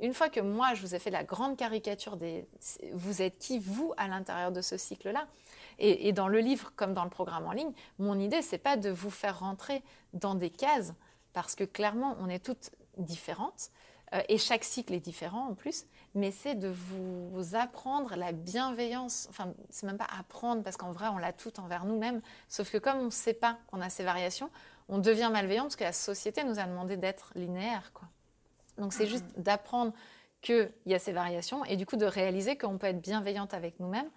[0.00, 2.46] une fois que moi, je vous ai fait la grande caricature des...
[2.92, 5.26] Vous êtes qui, vous, à l'intérieur de ce cycle-là
[5.78, 8.88] et, dans le livre, comme dans le programme en ligne, mon idée, c'est pas de
[8.88, 9.82] vous faire rentrer
[10.14, 10.94] dans des cases,
[11.34, 13.70] parce que clairement, on est toutes différentes,
[14.14, 15.84] euh, et chaque cycle est différent en plus,
[16.14, 19.26] mais c'est de vous, apprendre la bienveillance.
[19.28, 22.78] Enfin, c'est même pas apprendre, parce qu'en vrai, on l'a tout envers nous-mêmes, sauf que
[22.78, 24.50] comme on ne sait pas qu'on a ces variations,
[24.88, 28.08] on devient malveillant, parce que la société nous a demandé d'être linéaire, quoi.
[28.78, 29.92] Donc c'est juste d'apprendre
[30.42, 33.80] qu'il y a ces variations et du coup de réaliser qu'on peut être bienveillante avec
[33.80, 34.08] nous-mêmes,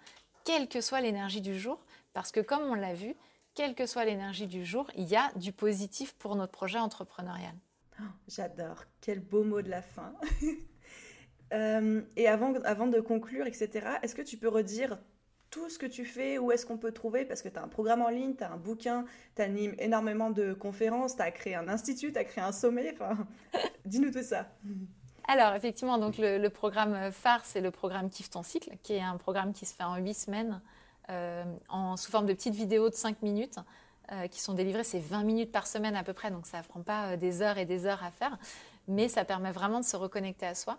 [0.44, 3.14] quelle que soit l'énergie du jour, parce que comme on l'a vu,
[3.54, 7.54] quelle que soit l'énergie du jour, il y a du positif pour notre projet entrepreneurial.
[8.00, 10.14] Oh, j'adore, quel beau mot de la fin.
[11.52, 15.00] Euh, et avant, avant de conclure, etc., est-ce que tu peux redire
[15.50, 17.68] tout ce que tu fais, où est-ce qu'on peut trouver Parce que tu as un
[17.68, 21.54] programme en ligne, tu as un bouquin, tu animes énormément de conférences, tu as créé
[21.56, 22.94] un institut, tu as créé un sommet.
[23.84, 24.46] Dis-nous tout ça.
[25.26, 29.16] Alors, effectivement, donc le, programme phare, c'est le programme Kiffe ton cycle, qui est un
[29.16, 30.60] programme qui se fait en huit semaines,
[31.10, 33.58] euh, en, sous forme de petites vidéos de 5 minutes,
[34.12, 34.84] euh, qui sont délivrées.
[34.84, 37.42] C'est 20 minutes par semaine à peu près, donc ça ne prend pas euh, des
[37.42, 38.38] heures et des heures à faire,
[38.88, 40.78] mais ça permet vraiment de se reconnecter à soi.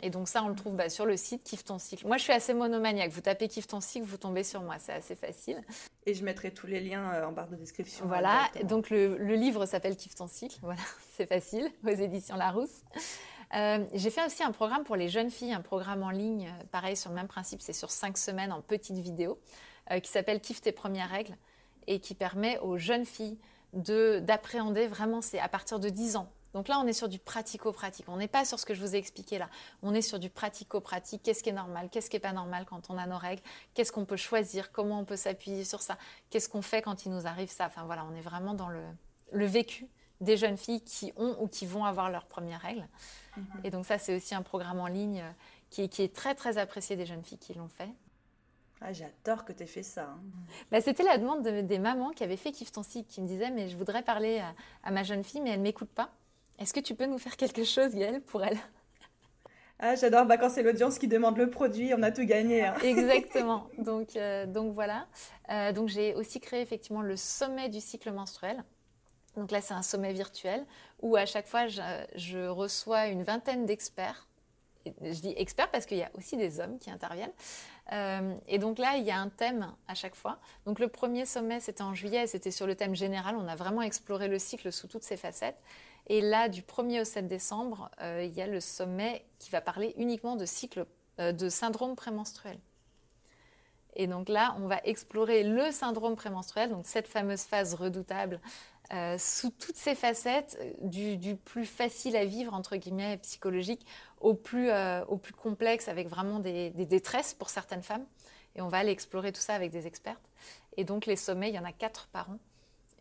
[0.00, 2.06] Et donc ça, on le trouve bah, sur le site Kiffe ton cycle.
[2.06, 3.10] Moi, je suis assez monomaniaque.
[3.10, 4.76] Vous tapez Kiffe ton cycle, vous tombez sur moi.
[4.78, 5.62] C'est assez facile.
[6.06, 8.06] Et je mettrai tous les liens euh, en barre de description.
[8.06, 8.48] Voilà.
[8.64, 10.58] Donc le, livre s'appelle Kiffe ton cycle.
[10.62, 10.80] Voilà,
[11.16, 11.70] c'est facile.
[11.84, 12.82] Aux éditions Larousse.
[13.54, 16.64] Euh, j'ai fait aussi un programme pour les jeunes filles, un programme en ligne, euh,
[16.72, 19.38] pareil sur le même principe, c'est sur cinq semaines en petites vidéos,
[20.02, 21.36] qui s'appelle Kiffe tes premières règles
[21.86, 23.38] et qui permet aux jeunes filles
[23.74, 28.08] d'appréhender vraiment, c'est à partir de 10 ans, donc là, on est sur du pratico-pratique.
[28.08, 29.50] On n'est pas sur ce que je vous ai expliqué là.
[29.82, 31.22] On est sur du pratico-pratique.
[31.24, 33.42] Qu'est-ce qui est normal Qu'est-ce qui n'est pas normal quand on a nos règles?
[33.74, 34.70] Qu'est-ce qu'on peut choisir?
[34.70, 35.98] Comment on peut s'appuyer sur ça?
[36.30, 37.66] Qu'est-ce qu'on fait quand il nous arrive ça?
[37.66, 38.84] Enfin voilà, on est vraiment dans le,
[39.32, 39.88] vécu
[40.20, 42.86] des jeunes filles qui ont ou qui vont avoir leurs premières règles.
[43.36, 43.46] Mhm.
[43.64, 45.30] Et donc ça, c'est aussi un programme en ligne euh,
[45.70, 47.90] qui est, très très apprécié des jeunes filles qui l'ont fait.
[48.80, 50.04] Ah, j'adore que tu aies fait ça.
[50.04, 50.20] Hein.
[50.70, 53.50] Bah, C'était la demande des mamans qui avaient fait Kiff ton cycle, qui me disaient,
[53.50, 56.12] mais je voudrais parler à, à ma jeune fille, mais elle ne m'écoute pas.
[56.58, 58.58] Est-ce que tu peux nous faire quelque chose, Gaëlle, pour elle
[59.80, 62.64] ah, j'adore, bah, quand c'est l'audience qui demande le produit, on a tout gagné.
[62.64, 62.74] Hein.
[62.82, 63.68] Exactement.
[63.78, 65.06] Donc, euh, donc voilà.
[65.50, 68.62] Euh, donc j'ai aussi créé effectivement le sommet du cycle menstruel.
[69.36, 70.64] Donc là, c'est un sommet virtuel
[71.02, 74.28] où à chaque fois, je, reçois une vingtaine d'experts.
[74.86, 77.32] Je dis experts parce qu'il y a aussi des hommes qui interviennent.
[77.92, 80.38] Euh, et donc là, il y a un thème à chaque fois.
[80.66, 83.34] Donc le premier sommet, c'était en juillet, c'était sur le thème général.
[83.36, 85.58] On a vraiment exploré le cycle sous toutes ses facettes.
[86.06, 89.60] Et là, du 1er au 7 décembre, euh, il y a le sommet qui va
[89.60, 90.86] parler uniquement de cycle,
[91.18, 92.58] euh, de syndrome prémenstruel.
[93.96, 98.40] Et donc là, on va explorer le syndrome prémenstruel, donc cette fameuse phase redoutable,
[98.92, 103.86] euh, sous toutes ses facettes, du, plus facile à vivre, entre guillemets, psychologique,
[104.20, 104.70] au plus,
[105.40, 108.04] complexe avec vraiment des, détresses pour certaines femmes.
[108.56, 110.22] Et on va aller explorer tout ça avec des expertes.
[110.76, 112.38] Et donc les sommets, il y en a quatre par an.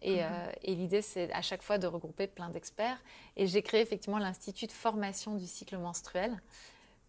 [0.04, 0.30] Et, mhm.
[0.64, 3.01] et l'idée, c'est à chaque fois de regrouper plein d'experts.
[3.38, 6.39] Et j'ai créé effectivement l'Institut de formation du cycle menstruel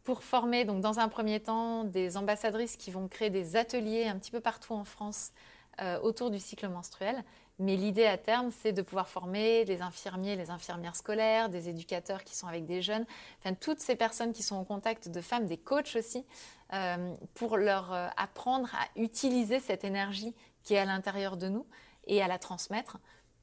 [0.04, 4.18] pour former, donc dans un premier temps, des ambassadrices qui vont créer des ateliers un
[4.18, 5.32] petit peu partout en France
[5.80, 7.24] euh, autour du cycle menstruel.
[7.58, 12.22] Mais l'idée à terme, c'est de pouvoir former les infirmiers, les infirmières scolaires, des éducateurs
[12.22, 13.06] qui sont avec des jeunes,
[13.38, 16.26] enfin toutes ces personnes qui sont en contact de femmes, des coachs aussi,
[16.72, 20.34] euh, pour leur euh, apprendre à utiliser cette énergie
[20.64, 21.66] qui est à l'intérieur de nous
[22.06, 22.98] et à la transmettre,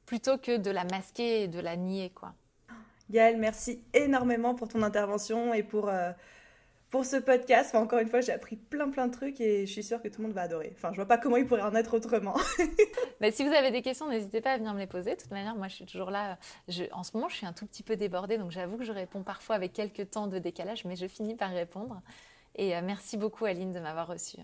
[0.06, 2.34] plutôt que de la masquer et de la nier, quoi.
[3.10, 5.90] Gaëlle, merci énormément pour ton intervention et pour
[6.92, 7.74] pour ce podcast.
[7.74, 10.20] encore une fois, j'ai appris plein plein de trucs et je suis sûre que tout
[10.20, 10.72] le monde va adorer.
[10.76, 12.36] Enfin, je vois pas comment il pourrait en être autrement.
[13.20, 15.16] Mais si vous avez des questions, n'hésitez pas à venir me les poser.
[15.16, 16.38] De toute manière, moi, je suis toujours là.
[16.92, 19.22] en ce moment, je suis un tout petit peu débordée, donc j'avoue que je réponds
[19.22, 22.02] parfois avec quelques temps de décalage, mais je finis par répondre.
[22.56, 24.40] Et euh, merci beaucoup, Aline, de m'avoir reçue.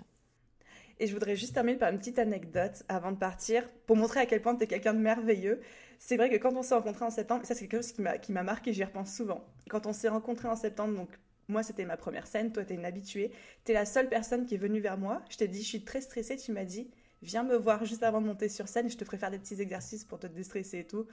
[1.01, 4.27] Et je voudrais juste terminer par une petite anecdote avant de partir pour montrer à
[4.27, 5.61] quel point tu es quelqu'un de merveilleux.
[5.99, 8.43] C'est vrai que quand on s'est rencontrés en septembre, ça c'est quelque chose qui m'a
[8.43, 9.45] marqué, j'y repense souvent.
[9.69, 11.11] Quand on s'est rencontrés en septembre, donc
[11.49, 12.53] moi, c'était ma première scène.
[12.53, 13.33] Toi, tu es une habituée.
[13.65, 15.23] Tu es la seule personne qui est venue vers moi.
[15.31, 16.37] Je t'ai dit, je suis très stressée.
[16.37, 16.91] Tu m'as dit,
[17.23, 18.91] viens me voir juste avant de monter sur scène.
[18.91, 21.07] Je te ferai faire des petits exercices pour te déstresser et tout.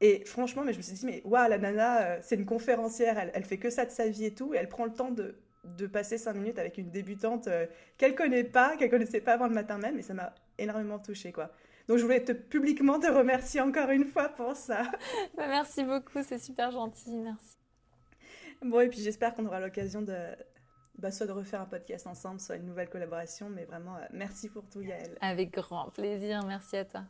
[0.00, 3.18] Et franchement, mais je me suis dit, mais waouh, la nana, euh, c'est une conférencière.
[3.18, 4.52] Elle, elle, fait que ça de sa vie et tout.
[4.52, 5.36] Et elle prend le temps de,
[5.76, 7.66] de passer cinq minutes avec une débutante euh,
[7.96, 9.98] qu'elle connaît pas, qu'elle connaissait pas avant le matin même.
[9.98, 11.50] Et ça m'a énormément touchée, quoi.
[11.88, 14.82] Donc, je voulais te publiquement te remercier encore une fois pour ça.
[15.36, 16.22] Bah, merci beaucoup.
[16.22, 17.16] C'est super gentil.
[17.16, 17.56] Merci.
[18.62, 20.16] Bon, et puis j'espère qu'on aura l'occasion de,
[20.98, 23.48] bah, soit de refaire un podcast ensemble, soit une nouvelle collaboration.
[23.48, 25.16] Mais vraiment, euh, merci pour tout, Yael.
[25.20, 26.44] Avec grand plaisir.
[26.44, 27.04] Merci à toi.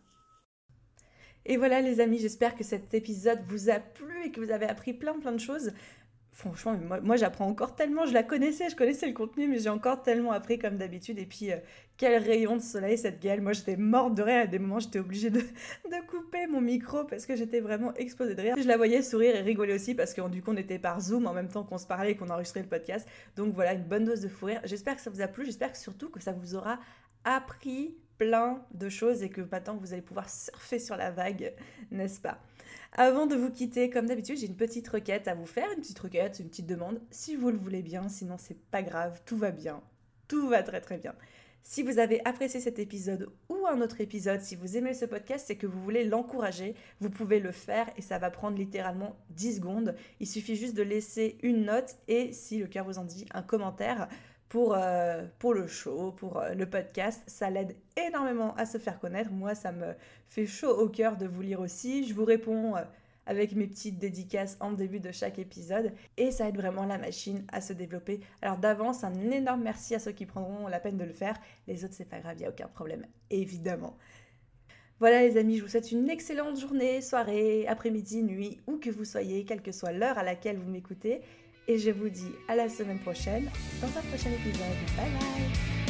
[1.47, 4.67] Et voilà les amis, j'espère que cet épisode vous a plu et que vous avez
[4.67, 5.73] appris plein plein de choses
[6.39, 8.07] franchement, moi, j'apprends encore tellement.
[8.07, 11.19] Je la connaissais, je connaissais le contenu, mais j'ai encore tellement appris comme d'habitude.
[11.19, 11.57] Et puis, euh,
[11.97, 13.41] quel rayon de soleil cette gueule.
[13.41, 14.43] Moi, j'étais morte de rire.
[14.43, 15.41] À des moments, j'étais obligée de,
[16.07, 18.55] couper mon micro parce que j'étais vraiment explosée de rire.
[18.57, 21.27] Je la voyais sourire et rigoler aussi parce que du coup, on était par Zoom
[21.27, 23.09] en même temps qu'on se parlait et qu'on enregistrait le podcast.
[23.35, 24.61] Donc voilà, une bonne dose de fou rire.
[24.63, 25.45] J'espère que ça vous a plu.
[25.45, 26.79] J'espère surtout que ça vous aura
[27.25, 31.53] appris plein de choses et que maintenant vous allez pouvoir surfer sur la vague,
[31.91, 32.39] n'est-ce pas?
[32.93, 35.99] Avant de vous quitter, comme d'habitude, j'ai une petite requête à vous faire, une petite
[35.99, 39.51] requête, une petite demande, si vous le voulez bien, sinon c'est pas grave, tout va
[39.51, 39.83] bien,
[40.27, 41.15] tout va très très bien.
[41.63, 45.51] Si vous avez apprécié cet épisode ou un autre épisode, si vous aimez ce podcast
[45.51, 49.57] et que vous voulez l'encourager, vous pouvez le faire et ça va prendre littéralement 10
[49.57, 49.95] secondes.
[50.19, 53.43] Il suffit juste de laisser une note et, si le cœur vous en dit, un
[53.43, 54.09] commentaire
[54.49, 57.23] pour, euh, pour le show, pour euh, le podcast.
[57.27, 59.31] Ça l'aide énormément à se faire connaître.
[59.31, 59.95] Moi, ça me
[60.29, 62.07] fait chaud au cœur de vous lire aussi.
[62.07, 62.83] Je vous réponds euh,
[63.27, 67.45] avec mes petites dédicaces en début de chaque épisode et ça aide vraiment la machine
[67.53, 68.21] à se développer.
[68.41, 71.37] Alors d'avance, un énorme merci à ceux qui prendront la peine de le faire.
[71.67, 73.97] Les autres, c'est pas grave, il n'y a aucun problème, évidemment.
[74.99, 79.05] Voilà les amis, je vous souhaite une excellente journée, soirée, après-midi, nuit, où que vous
[79.05, 81.21] soyez, quelle que soit l'heure à laquelle vous m'écoutez.
[81.71, 83.51] Et je vous dis à la semaine prochaine
[83.83, 84.67] dans un prochain épisode.
[84.97, 85.88] Bye bye